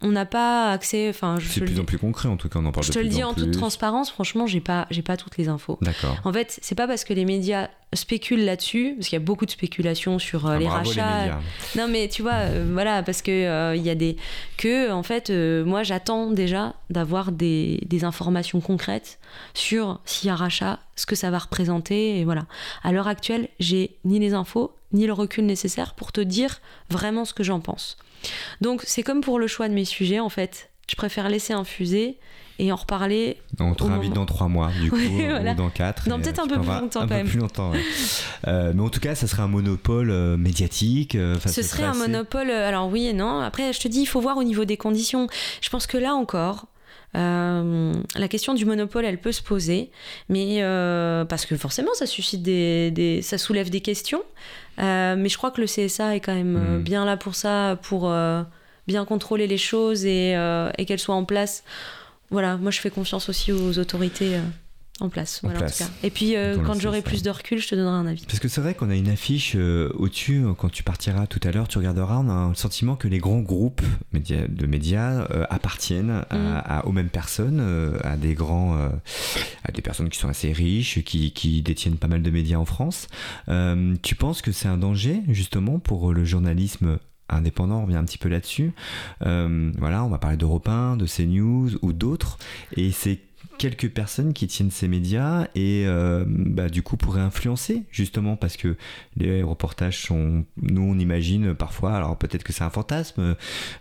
[0.01, 1.09] on n'a pas accès...
[1.09, 2.89] Enfin, je, C'est de plus en plus concret, en tout cas, on en parle je
[2.91, 5.49] de te le dis en en toute transparence, franchement, j'ai pas, j'ai pas toutes les
[5.49, 5.77] infos.
[5.81, 6.15] D'accord.
[6.23, 9.45] En fait, c'est pas parce que les médias spéculent là-dessus, parce qu'il y a beaucoup
[9.45, 11.25] de spéculation sur euh, Ah, les bravo rachats.
[11.25, 11.81] les.
[11.81, 14.15] Non, mais tu vois, euh, voilà, parce que euh, il y a des
[14.57, 19.19] que en fait, moi, j'attends déjà d'avoir des, des informations concrètes
[19.53, 22.45] sur s'il y a rachat, ce que ça va représenter, et voilà.
[22.83, 27.25] À l'heure actuelle, j'ai ni les infos, ni le recul nécessaire pour te dire vraiment
[27.25, 27.97] ce que j'en pense.
[28.61, 30.69] Donc, c'est comme pour le choix de mes sujets, en fait.
[30.89, 32.17] Je préfère laisser infuser
[32.57, 33.37] et en reparler.
[33.59, 36.09] On te réinvite dans trois mois, du coup, Oui, ou dans quatre.
[36.09, 37.79] Non, peut-être un peu plus avoir longtemps, un quand peu plus longtemps, ouais.
[38.47, 41.15] Euh, mais en tout cas, ça serait un monopole euh, médiatique.
[41.15, 43.39] euh, Ce serait un assez- monopole, alors oui et non.
[43.41, 45.27] Après, je te dis, il faut voir au niveau des conditions.
[45.61, 46.67] Je pense que là encore,
[47.15, 49.91] euh, la question du monopole, elle peut se poser,
[50.29, 54.21] mais euh, parce que forcément, ça suscite des, des- ça soulève des questions.
[54.79, 56.83] Euh, mais je crois que le CSA est quand même euh, Mm.
[56.83, 58.43] bien là pour ça, pour euh,
[58.87, 60.31] bien contrôler les choses et,
[60.77, 61.63] et qu'elles soient en place.
[62.31, 64.37] Voilà, moi je fais confiance aussi aux autorités
[65.01, 65.39] en place.
[65.43, 65.77] En Voilà, en place.
[65.79, 65.89] tout cas.
[66.03, 68.25] Et puis euh, quand j'aurai plus de recul, je te donnerai un avis.
[68.25, 71.39] Parce que c'est vrai qu'on a une affiche euh, au-dessus, euh, quand tu partiras tout
[71.43, 73.81] à l'heure, tu regarderas, on a le sentiment que les grands groupes
[74.13, 76.61] médias- de médias euh, appartiennent à- Mhm.
[76.65, 77.59] à- aux mêmes personnes,
[78.03, 78.75] à des grands,
[79.63, 82.65] à des personnes qui sont assez riches, qui, qui détiennent pas mal de médias en
[82.65, 83.07] France.
[84.03, 86.97] Tu penses que c'est un danger, justement, pour le journalisme
[87.31, 88.71] indépendant, on revient un petit peu là-dessus.
[89.21, 92.37] Voilà, on va parler d'Europe 1, de CNews ou d'autres,
[92.75, 93.19] et c'est
[93.59, 98.57] quelques personnes qui tiennent ces médias et euh, bah, du coup pourraient influencer justement parce
[98.57, 98.75] que
[99.17, 103.35] les reportages sont nous on imagine parfois alors peut-être que c'est un fantasme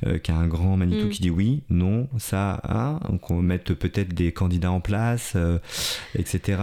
[0.05, 1.11] euh, qu'il y a un grand Manitou Mm.
[1.11, 5.35] qui dit oui non ça hein, donc on va mettre peut-être des candidats en place
[5.37, 5.59] euh,
[6.17, 6.59] etc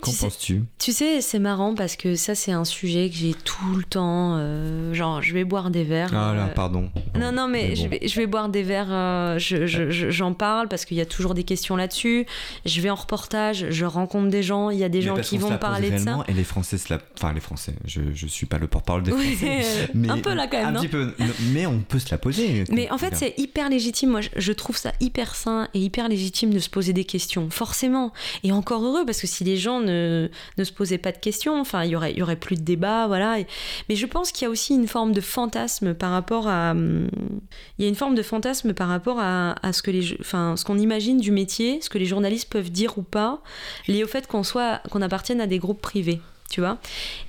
[0.00, 3.74] qu'en penses-tu Tu sais, c'est marrant parce que ça, c'est un sujet que j'ai tout
[3.76, 4.36] le temps.
[4.38, 6.10] euh, genre, je vais boire des verres.
[6.12, 6.88] ah là euh, pardon
[7.18, 10.10] Non, non, mais, Mais je, vais, je vais boire des verres, euh, je- je- je-
[10.10, 12.26] j'en parle parce qu'il y a toujours des questions là-dessus.
[12.64, 15.36] Je vais en reportage, je rencontre des gens, il y a des Mais gens qui
[15.38, 16.24] vont me pose parler de ça.
[16.28, 17.00] et les Français se la...
[17.16, 20.46] enfin les Français je, je suis pas le porte-parole des Français mais un peu là
[20.46, 21.12] quand même, un non petit peu
[21.52, 24.10] mais on peut se la poser Mais en fait, c'est hyper légitime.
[24.10, 27.50] Moi, je- je trouve ça hyper sain et hyper légitime de se poser des questions,
[27.50, 28.12] forcément.
[28.44, 30.28] Et encore heureux, parce que si les gens ne,
[30.64, 33.38] se posaient pas de questions, enfin, il y aurait, plus de débat, voilà.
[33.88, 36.72] Mais je pense qu'il y a aussi une forme de fantasme par rapport à.
[36.72, 37.08] hum,
[37.78, 40.18] Il y a une forme de fantasme par rapport à, ce que les,
[40.64, 43.42] qu'on imagine du métier, ce que les journalistes peuvent dire ou pas,
[43.86, 46.20] lié au fait qu'on soit, qu'on appartienne à des groupes privés,
[46.50, 46.78] tu vois.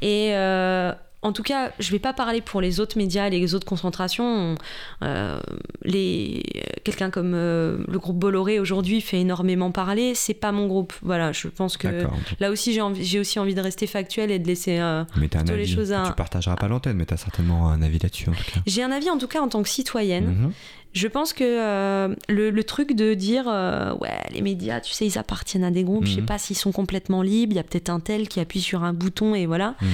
[0.01, 3.65] Et euh, en tout cas, je vais pas parler pour les autres médias, les autres
[3.65, 4.55] concentrations.
[5.03, 5.39] Euh,
[5.83, 6.43] les
[6.85, 10.15] quelqu'un comme euh, le groupe Bolloré aujourd'hui fait énormément parler.
[10.15, 10.93] C'est pas mon groupe.
[11.01, 12.05] Voilà, je pense que
[12.39, 14.79] là aussi j'ai aussi envie de rester factuel et de laisser.
[14.79, 17.17] euh, mais t'as un plutôt les avis choses à- tu partageras pas l'antenne mais t'as
[17.17, 19.61] certainement un avis là-dessus en tout cas J'ai un avis en tout cas en tant
[19.61, 20.25] que citoyenne.
[20.25, 20.51] Mhm.
[20.93, 25.05] Je pense que euh, le, le truc de dire euh, ouais les médias tu sais
[25.05, 26.25] ils appartiennent à des groupes je sais Mhm.
[26.25, 28.93] pas s'ils sont complètement libres il y a peut-être un tel qui appuie sur un
[28.93, 29.87] bouton et voilà Mhm.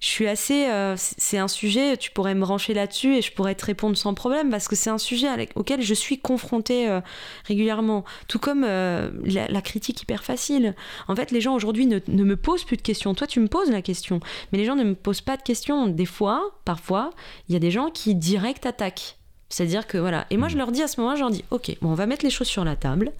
[0.00, 3.54] Je suis assez euh, c'est un sujet tu pourrais me brancher là-dessus et je pourrais
[3.54, 7.00] te répondre sans problème parce que c'est un sujet avec- auquel je suis confrontée euh,
[7.44, 8.04] régulièrement.
[8.26, 10.74] Tout comme euh, la, la critique hyper facile.
[11.06, 13.14] En fait les gens aujourd'hui ne, ne me posent plus de questions.
[13.14, 14.20] Toi tu me poses la question.
[14.52, 15.86] Mais les gens ne me posent pas de questions.
[15.86, 17.10] Des fois parfois
[17.48, 19.16] il y a des gens qui direct attaquent.
[19.52, 20.26] C'est-à-dire que voilà.
[20.30, 22.06] Et moi, je leur dis à ce moment-là, je leur dis, ok, bon, on va
[22.06, 23.12] mettre les choses sur la table.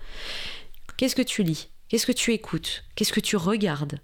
[0.96, 1.70] Qu'est-ce que tu lis?
[1.88, 2.84] Qu'est-ce que tu écoutes?
[2.94, 3.98] Qu'est-ce que tu regardes?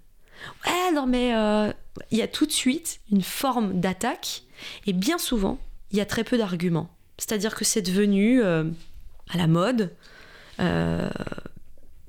[0.65, 1.71] Ouais, non, mais euh,
[2.11, 4.43] il y a tout de suite une forme d'attaque.
[4.85, 5.59] Et bien souvent,
[5.91, 6.89] il y a très peu d'arguments.
[7.17, 8.63] C'est-à-dire que c'est devenu euh,
[9.29, 9.93] à la mode
[10.59, 11.09] euh,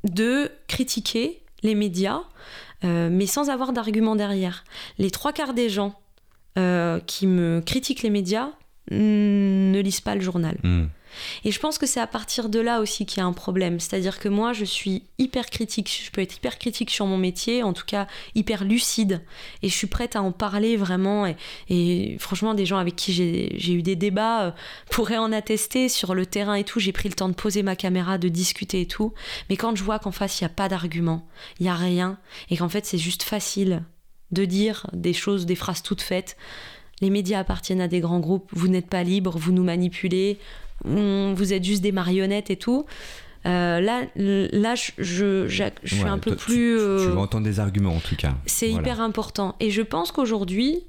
[0.04, 2.22] de critiquer les médias,
[2.82, 4.64] mais sans avoir d'arguments derrière.
[4.98, 6.00] Les trois quarts des gens
[6.54, 8.50] qui me critiquent les médias
[8.90, 10.56] ne lisent pas le journal.
[10.62, 10.88] Mhm.
[11.44, 13.80] Et je pense que c'est à partir de là aussi qu'il y a un problème.
[13.80, 16.02] C'est-à-dire que moi, je suis hyper critique.
[16.04, 19.22] Je peux être hyper critique sur mon métier, en tout cas hyper lucide.
[19.62, 21.32] Et je suis prête à en parler vraiment.
[21.68, 24.50] Et, franchement, des gens avec qui j'ai j'ai eu des débats euh,
[24.90, 26.80] pourraient en attester sur le terrain et tout.
[26.80, 29.12] J'ai pris le temps de poser ma caméra, de discuter et tout.
[29.50, 31.26] Mais quand je vois qu'en face, il n'y a pas d'argument,
[31.60, 32.18] il n'y a rien,
[32.50, 33.82] et qu'en fait, c'est juste facile
[34.30, 36.36] de dire des choses, des phrases toutes faites.
[37.00, 40.38] Les médias appartiennent à des grands groupes, vous n'êtes pas libre, vous nous manipulez,
[40.84, 42.84] on- vous êtes juste des marionnettes et tout.
[43.46, 46.54] Euh, là, là, je, je, je- je suis Ouais, un peu plus.
[46.54, 48.82] tu, euh, tu vas entendre des arguments en tout cas c'est Voilà.
[48.82, 49.54] hyper important.
[49.60, 50.84] Et je pense qu'aujourd'hui,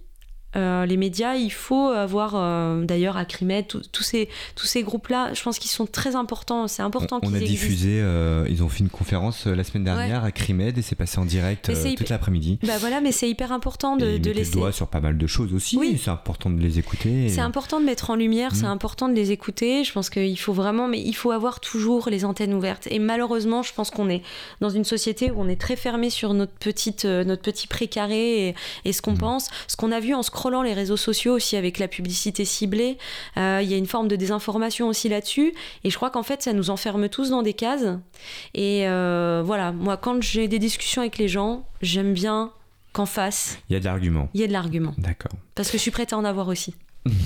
[0.56, 5.34] euh, les médias, il faut avoir, euh, d'ailleurs, Acrimed, tous tous ces, tous ces groupes-là,
[5.34, 6.68] je pense qu'ils sont très importants.
[6.68, 7.52] C'est important on, on a existent.
[7.68, 11.20] diffusé euh, ils ont fait une conférence la semaine dernière à Crimed et c'est passé
[11.20, 14.52] en direct hyper- toute l'après-midi Bah voilà, mais c'est hyper important de, et de laisser.
[14.56, 16.00] le doigt sur pas mal de choses aussi Oui.
[16.04, 18.72] c'est important de les écouter et- C'est important de mettre en lumière, c'est Mm.
[18.72, 19.84] important de les écouter.
[19.84, 22.88] Je pense qu'il faut vraiment, mais il faut avoir toujours les antennes ouvertes.
[22.90, 24.24] Et malheureusement, je pense qu'on est
[24.62, 28.56] dans une société où on est très fermé sur notre petite, notre petit précaré et,
[28.86, 29.18] et ce qu'on Mm.
[29.20, 29.48] pense.
[29.68, 32.98] Ce qu'on a vu en scrollant scrollant les réseaux sociaux aussi avec la publicité ciblée,
[33.36, 35.54] euh, il y a une forme de désinformation aussi là-dessus.
[35.84, 37.98] Et je crois qu'en fait, ça nous enferme tous dans des cases.
[38.54, 42.54] Et euh, voilà, moi, quand j'ai des discussions avec les gens, j'aime bien
[42.94, 44.30] qu'en face, Il y a de l'argument.
[44.34, 44.94] il y ait de l'argument.
[44.98, 45.34] D'accord.
[45.56, 46.74] Parce que je suis prête à en avoir aussi.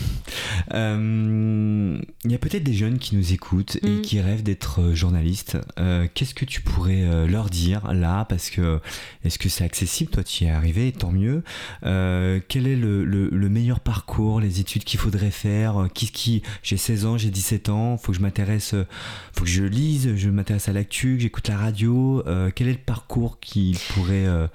[0.74, 4.02] Euh, Il y a peut-être des jeunes qui nous écoutent et Mm.
[4.02, 5.58] qui rêvent d'être euh, journalistes.
[5.80, 8.26] Euh, Qu'est-ce que tu pourrais euh, leur dire là?
[8.26, 8.80] Parce que
[9.24, 10.12] est-ce que c'est accessible?
[10.12, 11.44] Toi, tu y es arrivé, tant mieux.
[11.86, 15.88] Euh, quel est le, le- le meilleur parcours, les études qu'il faudrait faire?
[15.94, 17.98] Qu'est-ce qui J'ai 16 ans, j'ai 17 ans.
[17.98, 18.74] Faut que je m'intéresse.
[18.74, 18.86] euh,
[19.34, 20.16] Faut que je lise.
[20.16, 22.24] Je m'intéresse à l'actu, que j'écoute la radio.
[22.28, 24.48] Euh, quel est le parcours qu'ils pourraient euh,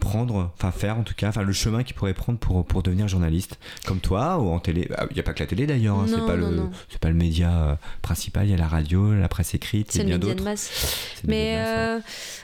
[0.00, 3.08] prendre, enfin faire en tout cas, enfin le chemin qu'ils pourraient prendre pour pour devenir
[3.08, 4.75] journaliste, comme toi ou en télé?
[4.82, 5.96] Il n'y a pas que la télé d'ailleurs.
[5.98, 6.70] hein, c'est pas non, le non.
[7.00, 8.46] pas le média euh, principal.
[8.46, 10.44] Il y a la radio, la presse écrite C'est et le bien média de d'autres.
[11.24, 11.64] Mais masse, ouais.
[11.66, 12.00] euh,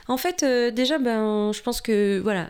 [0.07, 2.49] en fait, euh, déjà, ben, je pense que voilà,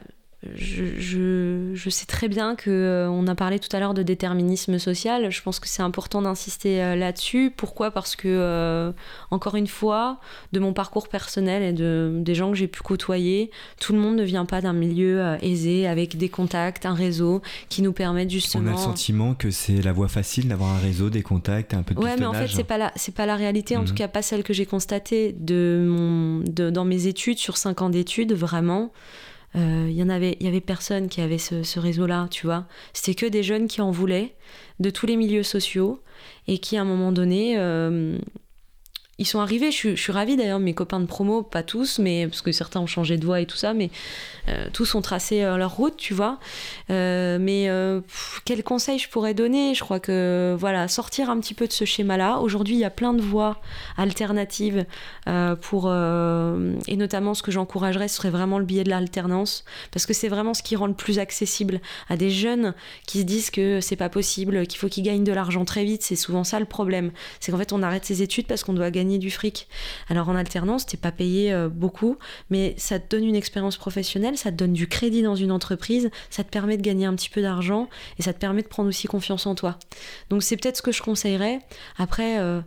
[0.56, 4.04] je, je, je sais très bien que euh, on a parlé tout à l'heure de
[4.04, 5.30] déterminisme social.
[5.32, 7.52] Je pense que c'est important d'insister euh, là-dessus.
[7.56, 7.92] Pourquoi?
[7.92, 8.92] Parce que euh,
[9.32, 10.20] encore une fois,
[10.52, 14.16] de mon parcours personnel et de des gens que j'ai pu côtoyer, tout le monde
[14.16, 18.32] ne vient pas d'un milieu aisé avec des contacts, un réseau qui nous permettent On
[18.32, 18.70] justement.
[18.70, 21.96] a le sentiment que c'est la voie facile d'avoir un réseau, des contacts, un peu
[21.96, 23.88] de Ouais, mais en fait, c'est pas la, c'est pas la réalité, en Mhm.
[23.88, 27.82] tout cas pas celle que j'ai constatée de mon, de, dans mes études, sur 5
[27.82, 28.92] ans d'études, vraiment.
[29.56, 32.66] Euh, Il y en avait, y avait personne qui avait ce, ce réseau-là, tu vois.
[32.94, 34.36] C'était que des jeunes qui en voulaient,
[34.80, 36.02] de tous les milieux sociaux,
[36.48, 38.18] et qui, à un moment donné, euh,
[39.20, 39.72] ils sont arrivés.
[39.72, 42.88] Je, suis- ravie d'ailleurs, mes copains de promo, pas tous, mais parce que certains ont
[42.88, 43.90] changé de voie et tout ça, mais
[44.50, 46.40] euh, tous ont tracé euh, leur route, tu vois.
[46.90, 47.70] Euh, mais
[48.46, 49.74] quel conseil je pourrais donner?
[49.76, 52.40] Je crois que voilà, sortir un petit peu de ce schéma-là.
[52.40, 53.60] Aujourd'hui, il y a plein de voies
[53.98, 54.86] alternatives
[55.62, 60.14] pour et notamment ce que j'encouragerais, ce serait vraiment le billet de l'alternance parce que
[60.14, 62.74] c'est vraiment ce qui rend le plus accessible à des jeunes
[63.06, 66.04] qui se disent que c'est pas possible, qu'il faut qu'ils gagnent de l'argent très vite.
[66.04, 67.12] C'est souvent ça le problème.
[67.40, 69.68] C'est qu'en fait, on arrête ses études parce qu'on doit gagner du fric.
[70.10, 72.18] Alors en alternance, t'es pas payé euh, beaucoup,
[72.50, 76.10] mais ça te donne une expérience professionnelle, ça te donne du crédit dans une entreprise,
[76.30, 77.90] ça te permet de gagner un petit peu d'argent
[78.20, 79.78] et ça te permet de prendre aussi confiance en toi.
[80.30, 81.60] Donc c'est peut-être ce que je conseillerais.
[81.98, 82.62] Après, euh,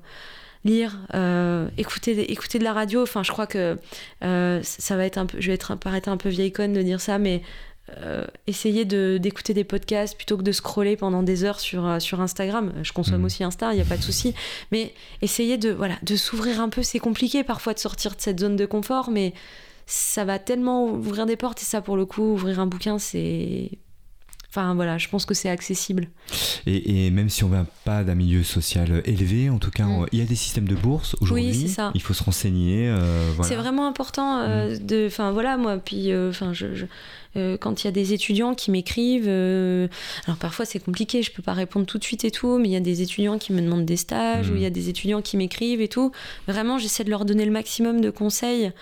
[0.64, 3.02] lire, euh, écouter, écouter de la radio.
[3.02, 3.78] Enfin, je crois que
[4.20, 7.00] ça va être un peu, je vais être paraître un peu vieille conne de dire
[7.00, 7.42] ça, mais
[7.98, 11.98] euh, essayer de- d'écouter des podcasts plutôt que de scroller pendant des heures sur, euh,
[12.00, 12.72] sur Instagram.
[12.82, 13.24] Je consomme Mhm.
[13.24, 14.34] aussi Insta, il n'y a pas de souci.
[14.72, 16.82] Mais essayer de, voilà, de s'ouvrir un peu.
[16.82, 19.34] C'est compliqué parfois de sortir de cette zone de confort, mais
[19.86, 21.62] ça va tellement ouvrir des portes.
[21.62, 23.70] Et ça, pour le coup, ouvrir un bouquin, c'est.
[24.48, 26.08] Enfin voilà, je pense que c'est accessible.
[26.66, 30.06] Et, et même si on vient pas d'un milieu social élevé, en tout cas, Mm.
[30.12, 31.54] il y a des systèmes de bourse aujourd'hui.
[31.54, 31.90] c'est ça.
[31.94, 32.88] Il faut se renseigner.
[32.88, 33.48] euh, voilà.
[33.48, 35.06] C'est vraiment important euh, de.
[35.06, 36.74] Enfin voilà, moi, puis euh, enfin je.
[36.74, 36.86] je-
[37.60, 39.88] quand il y a des étudiants qui m'écrivent, euh,
[40.26, 42.72] alors parfois c'est compliqué, je peux pas répondre tout de suite et tout, mais il
[42.72, 44.54] y a des étudiants qui me demandent des stages, Mm.
[44.54, 46.12] ou il y a des étudiants qui m'écrivent et tout.
[46.48, 48.72] Vraiment, j'essaie de leur donner le maximum de conseils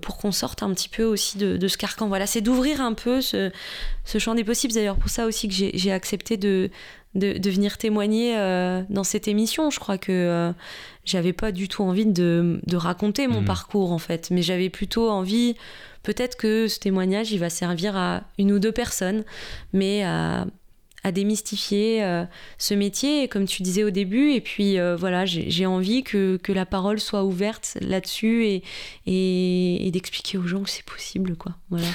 [0.00, 2.08] pour qu'on sorte un petit peu aussi de, de ce carcan.
[2.08, 3.50] Voilà, c'est d'ouvrir un peu ce,
[4.04, 4.72] ce champ des possibles.
[4.72, 6.70] C'est D'ailleurs, pour ça aussi que j'ai accepté de,
[7.14, 9.70] de, de venir témoigner euh, dans cette émission.
[9.70, 10.52] Je crois que euh,
[11.04, 13.46] j'avais pas du tout envie de, de raconter mon Mhm.
[13.46, 15.54] parcours, en fait, mais j'avais plutôt envie,
[16.02, 19.24] peut-être que ce témoignage, il va servir à une ou deux personnes,
[19.72, 20.46] mais à
[21.04, 22.24] à démystifier euh,
[22.58, 24.32] ce métier, comme tu disais au début.
[24.32, 28.62] Et puis euh, voilà, j'ai envie que, que la parole soit ouverte là-dessus et,
[29.06, 31.52] et, et d'expliquer aux gens que c'est possible, quoi.
[31.70, 31.86] Voilà.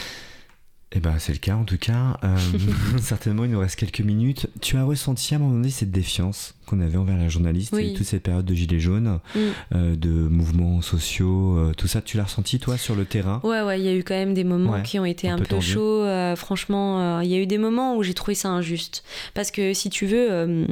[0.92, 2.18] Eh ben, c'est le cas en tout cas.
[2.24, 2.36] Euh,
[3.00, 4.48] certainement, il nous reste quelques minutes.
[4.60, 7.92] Tu as ressenti à un moment donné cette défiance qu'on avait envers la journaliste Oui.
[7.92, 9.40] et toute cette période de gilets jaunes, Mm.
[9.76, 13.40] euh, de mouvements sociaux, euh, tout ça, tu l'as ressenti toi sur le terrain?
[13.44, 15.36] Ouais, ouais, il y a eu quand même des moments Ouais, qui ont été un
[15.36, 16.06] un, peu peu, chauds.
[16.36, 19.04] franchement, il y a eu des moments où j'ai trouvé ça injuste.
[19.36, 20.66] Parce que si tu veux,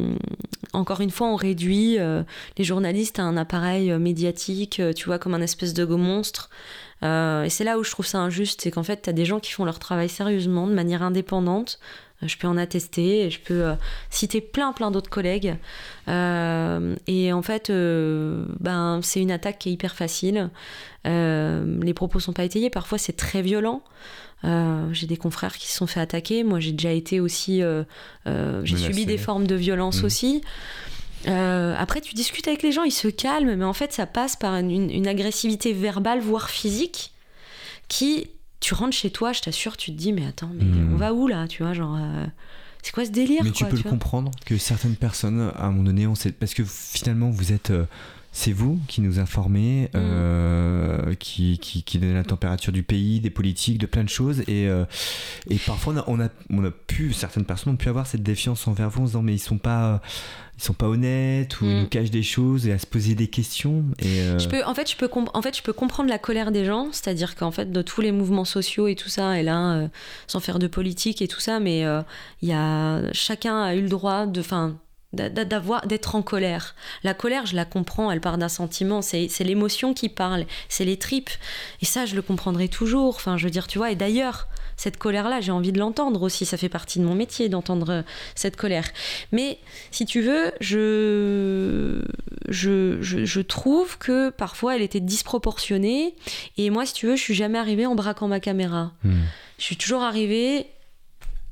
[0.73, 1.97] encore une fois, on réduit
[2.57, 6.49] les journalistes à un appareil médiatique, tu vois, comme un espèce de go monstre.
[7.03, 9.25] Euh, et c'est là où je trouve ça injuste, c'est qu'en fait, tu as des
[9.25, 11.79] gens qui font leur travail sérieusement, de manière indépendante.
[12.23, 13.73] Euh, Je peux en attester, je peux euh,
[14.09, 15.55] citer plein, plein d'autres collègues.
[16.07, 20.49] Euh, et en fait, ben, c'est une attaque qui est hyper facile.
[21.05, 23.81] Les propos sont pas étayés, parfois c'est très violent.
[24.43, 26.43] Euh, j'ai des confrères qui se sont fait attaquer.
[26.43, 27.63] Moi, j'ai déjà été aussi.
[27.63, 27.83] euh,
[28.27, 30.05] euh, j'ai subi des formes de violence Mhm.
[30.05, 30.41] aussi.
[31.27, 34.35] Euh, après, tu discutes avec les gens, ils se calment, mais en fait, ça passe
[34.35, 37.13] par une, une agressivité verbale, voire physique,
[37.87, 38.27] qui,
[38.59, 40.93] tu rentres chez toi, je t'assure, tu te dis, mais attends, mais Mhm.
[40.93, 42.25] on va où là Tu vois, genre, euh,
[42.83, 45.83] c'est quoi ce délire Mais tu peux le comprendre que certaines personnes, à un moment
[45.83, 47.71] donné, on sait, parce que finalement, vous êtes.
[47.71, 47.85] euh,
[48.33, 53.31] c'est vous qui nous informez, euh, qui, qui, qui donnez la température du pays, des
[53.31, 54.41] politiques, de plein de choses.
[54.41, 54.85] Et, euh,
[55.49, 58.21] et parfois, on a, on, a, on a pu, certaines personnes ont pu avoir cette
[58.21, 60.01] défiance envers vous en se disant, mais ils sont pas
[60.57, 61.79] ils sont pas honnêtes ou ils Mm.
[61.81, 63.85] nous cachent des choses et à se poser des questions.
[63.99, 66.51] Et euh, Je peux, en, fait, je peux en fait, je peux comprendre la colère
[66.51, 69.73] des gens, c'est-à-dire qu'en fait, de tous les mouvements sociaux et tout ça, et là,
[69.73, 69.87] euh,
[70.25, 72.01] sans faire de politique et tout ça, mais euh,
[72.41, 74.41] y a, chacun a eu le droit de,
[75.13, 76.75] d'avoir, d'être en colère.
[77.03, 80.85] La colère, je la comprends, elle part d'un sentiment, c'est, c'est l'émotion qui parle, c'est
[80.85, 81.29] les tripes,
[81.81, 83.15] et ça, je le comprendrai toujours.
[83.15, 84.47] Enfin, je veux dire, tu vois, et d'ailleurs.
[84.77, 86.45] Cette colère-là, j'ai envie de l'entendre aussi.
[86.45, 88.01] Ça fait partie de mon métier d'entendre euh,
[88.35, 88.87] cette colère.
[89.31, 89.57] Mais
[89.91, 92.03] si tu veux, je,
[92.47, 96.15] je, je, je trouve que parfois elle était disproportionnée.
[96.57, 98.93] Et moi, si tu veux, je suis jamais arrivée en braquant ma caméra.
[99.03, 99.23] hmm.
[99.57, 100.67] Je suis toujours arrivée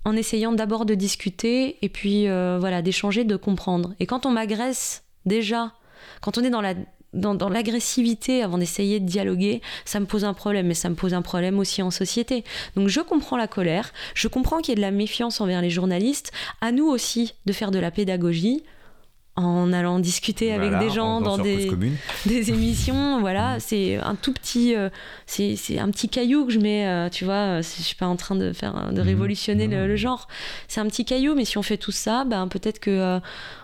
[0.05, 3.95] en essayant d'abord de discuter et puis euh, voilà, d'échanger, de comprendre.
[3.99, 5.73] Et quand on m'agresse déjà,
[6.21, 6.75] quand on est dans la
[7.15, 11.13] dans, l'agressivité avant d'essayer de dialoguer, ça me pose un problème, mais ça me pose
[11.13, 12.43] un problème aussi en société.
[12.75, 15.69] Donc je comprends la colère, je comprends qu'il y ait de la méfiance envers les
[15.69, 18.63] journalistes, à nous aussi de faire de la pédagogie
[19.37, 21.69] en allant discuter avec des gens dans des,
[22.25, 24.89] des émissions, voilà, c'est un tout petit, euh,
[25.25, 28.15] c'est un petit caillou que je mets, euh, tu vois, c'est- je suis pas en
[28.15, 29.07] train de faire, de Mhm.
[29.07, 30.27] révolutionner le, le genre.
[30.69, 33.19] C'est un petit caillou, mais si on fait tout ça, ben peut-être que euh,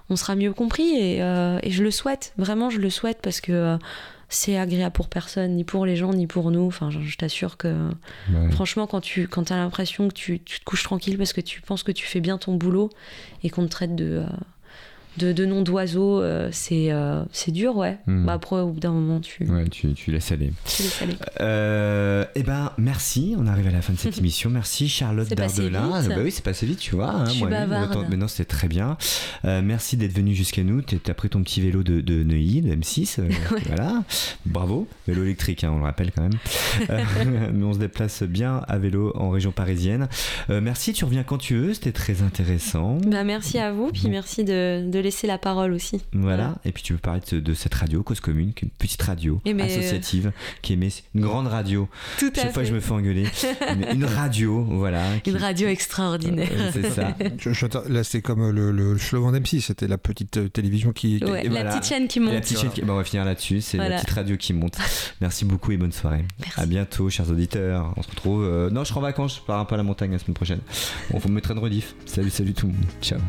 [0.10, 3.40] on sera mieux compris et, euh, et je le souhaite, vraiment, je le souhaite parce
[3.40, 3.78] que euh,
[4.28, 6.66] c'est agréable pour personne, ni pour les gens, ni pour nous.
[6.68, 7.68] Enfin, je, je t'assure que,
[8.34, 8.52] Ouais.
[8.52, 11.62] franchement, quand tu quand as l'impression que tu, tu te couches tranquille parce que tu
[11.62, 12.90] penses que tu fais bien ton boulot
[13.44, 14.26] et qu'on te traite de euh,
[15.18, 17.98] de, de nom d'oiseau, euh, c'est euh, c'est dur, ouais.
[18.08, 18.26] Mhm.
[18.26, 20.52] Bah après, au bout d'un moment, tu, Ouais, tu, tu laisses aller.
[20.66, 21.16] tu laisses aller.
[21.42, 23.36] Euh, eh ben, merci.
[23.38, 24.50] On arrive à la fin de cette émission.
[24.50, 25.90] Merci Charlotte Dardelin.
[26.08, 27.10] Bah oui, c'est passé vite, tu vois.
[27.12, 27.92] hein, Je suis bavarde.
[27.92, 28.98] autant- Maintenant, c'était très bien.
[29.44, 30.82] Merci d'être venu jusqu'à nous.
[30.82, 33.20] Tu as pris ton petit vélo de, de Neuilly, de M6.
[33.20, 33.30] euh,
[33.68, 34.04] Voilà.
[34.46, 34.88] Bravo.
[35.08, 36.38] Vélo électrique, hein, on le rappelle quand même.
[37.54, 40.08] Mais on se déplace bien à vélo en région parisienne.
[40.50, 40.94] Merci.
[40.94, 41.74] Tu reviens quand tu veux.
[41.74, 42.98] C'était très intéressant.
[43.08, 46.02] Bah, merci à vous, puis merci de, de laisser la parole aussi.
[46.14, 46.32] Voilà.
[46.32, 46.56] Voilà.
[46.66, 49.02] Et puis tu veux parler de, de cette radio, Cause Commune, qui est une petite
[49.02, 50.32] radio Eh mais, associative,
[50.62, 51.90] qui émet une grande radio.
[52.20, 52.70] Tout à Chaque fois, fait.
[52.70, 53.26] je me fais engueuler.
[53.94, 55.04] Une, radio, voilà.
[55.24, 56.50] qui- Une radio extraordinaire.
[56.52, 57.16] Euh, C'est ça.
[57.38, 61.24] Je- je- là, c'est comme le, le slogan d'M6, c'était la petite euh, télévision qui.
[61.24, 61.70] Ouais, et la voilà.
[61.72, 62.34] petite chaîne qui monte.
[62.34, 63.62] la petite chaîne qui- bon, on va finir là-dessus.
[63.62, 64.78] C'est la petite radio qui monte.
[65.20, 66.24] Merci beaucoup et bonne soirée.
[66.40, 66.60] Merci.
[66.60, 67.94] À bientôt, chers auditeurs.
[67.98, 68.44] On se retrouve.
[68.44, 69.38] euh, Non, je serai en vacances.
[69.38, 70.60] Je pars un peu à la montagne la semaine prochaine.
[71.14, 71.96] On vous mettra une rediff.
[72.06, 72.86] Salut, salut tout le monde.
[73.02, 73.20] Ciao.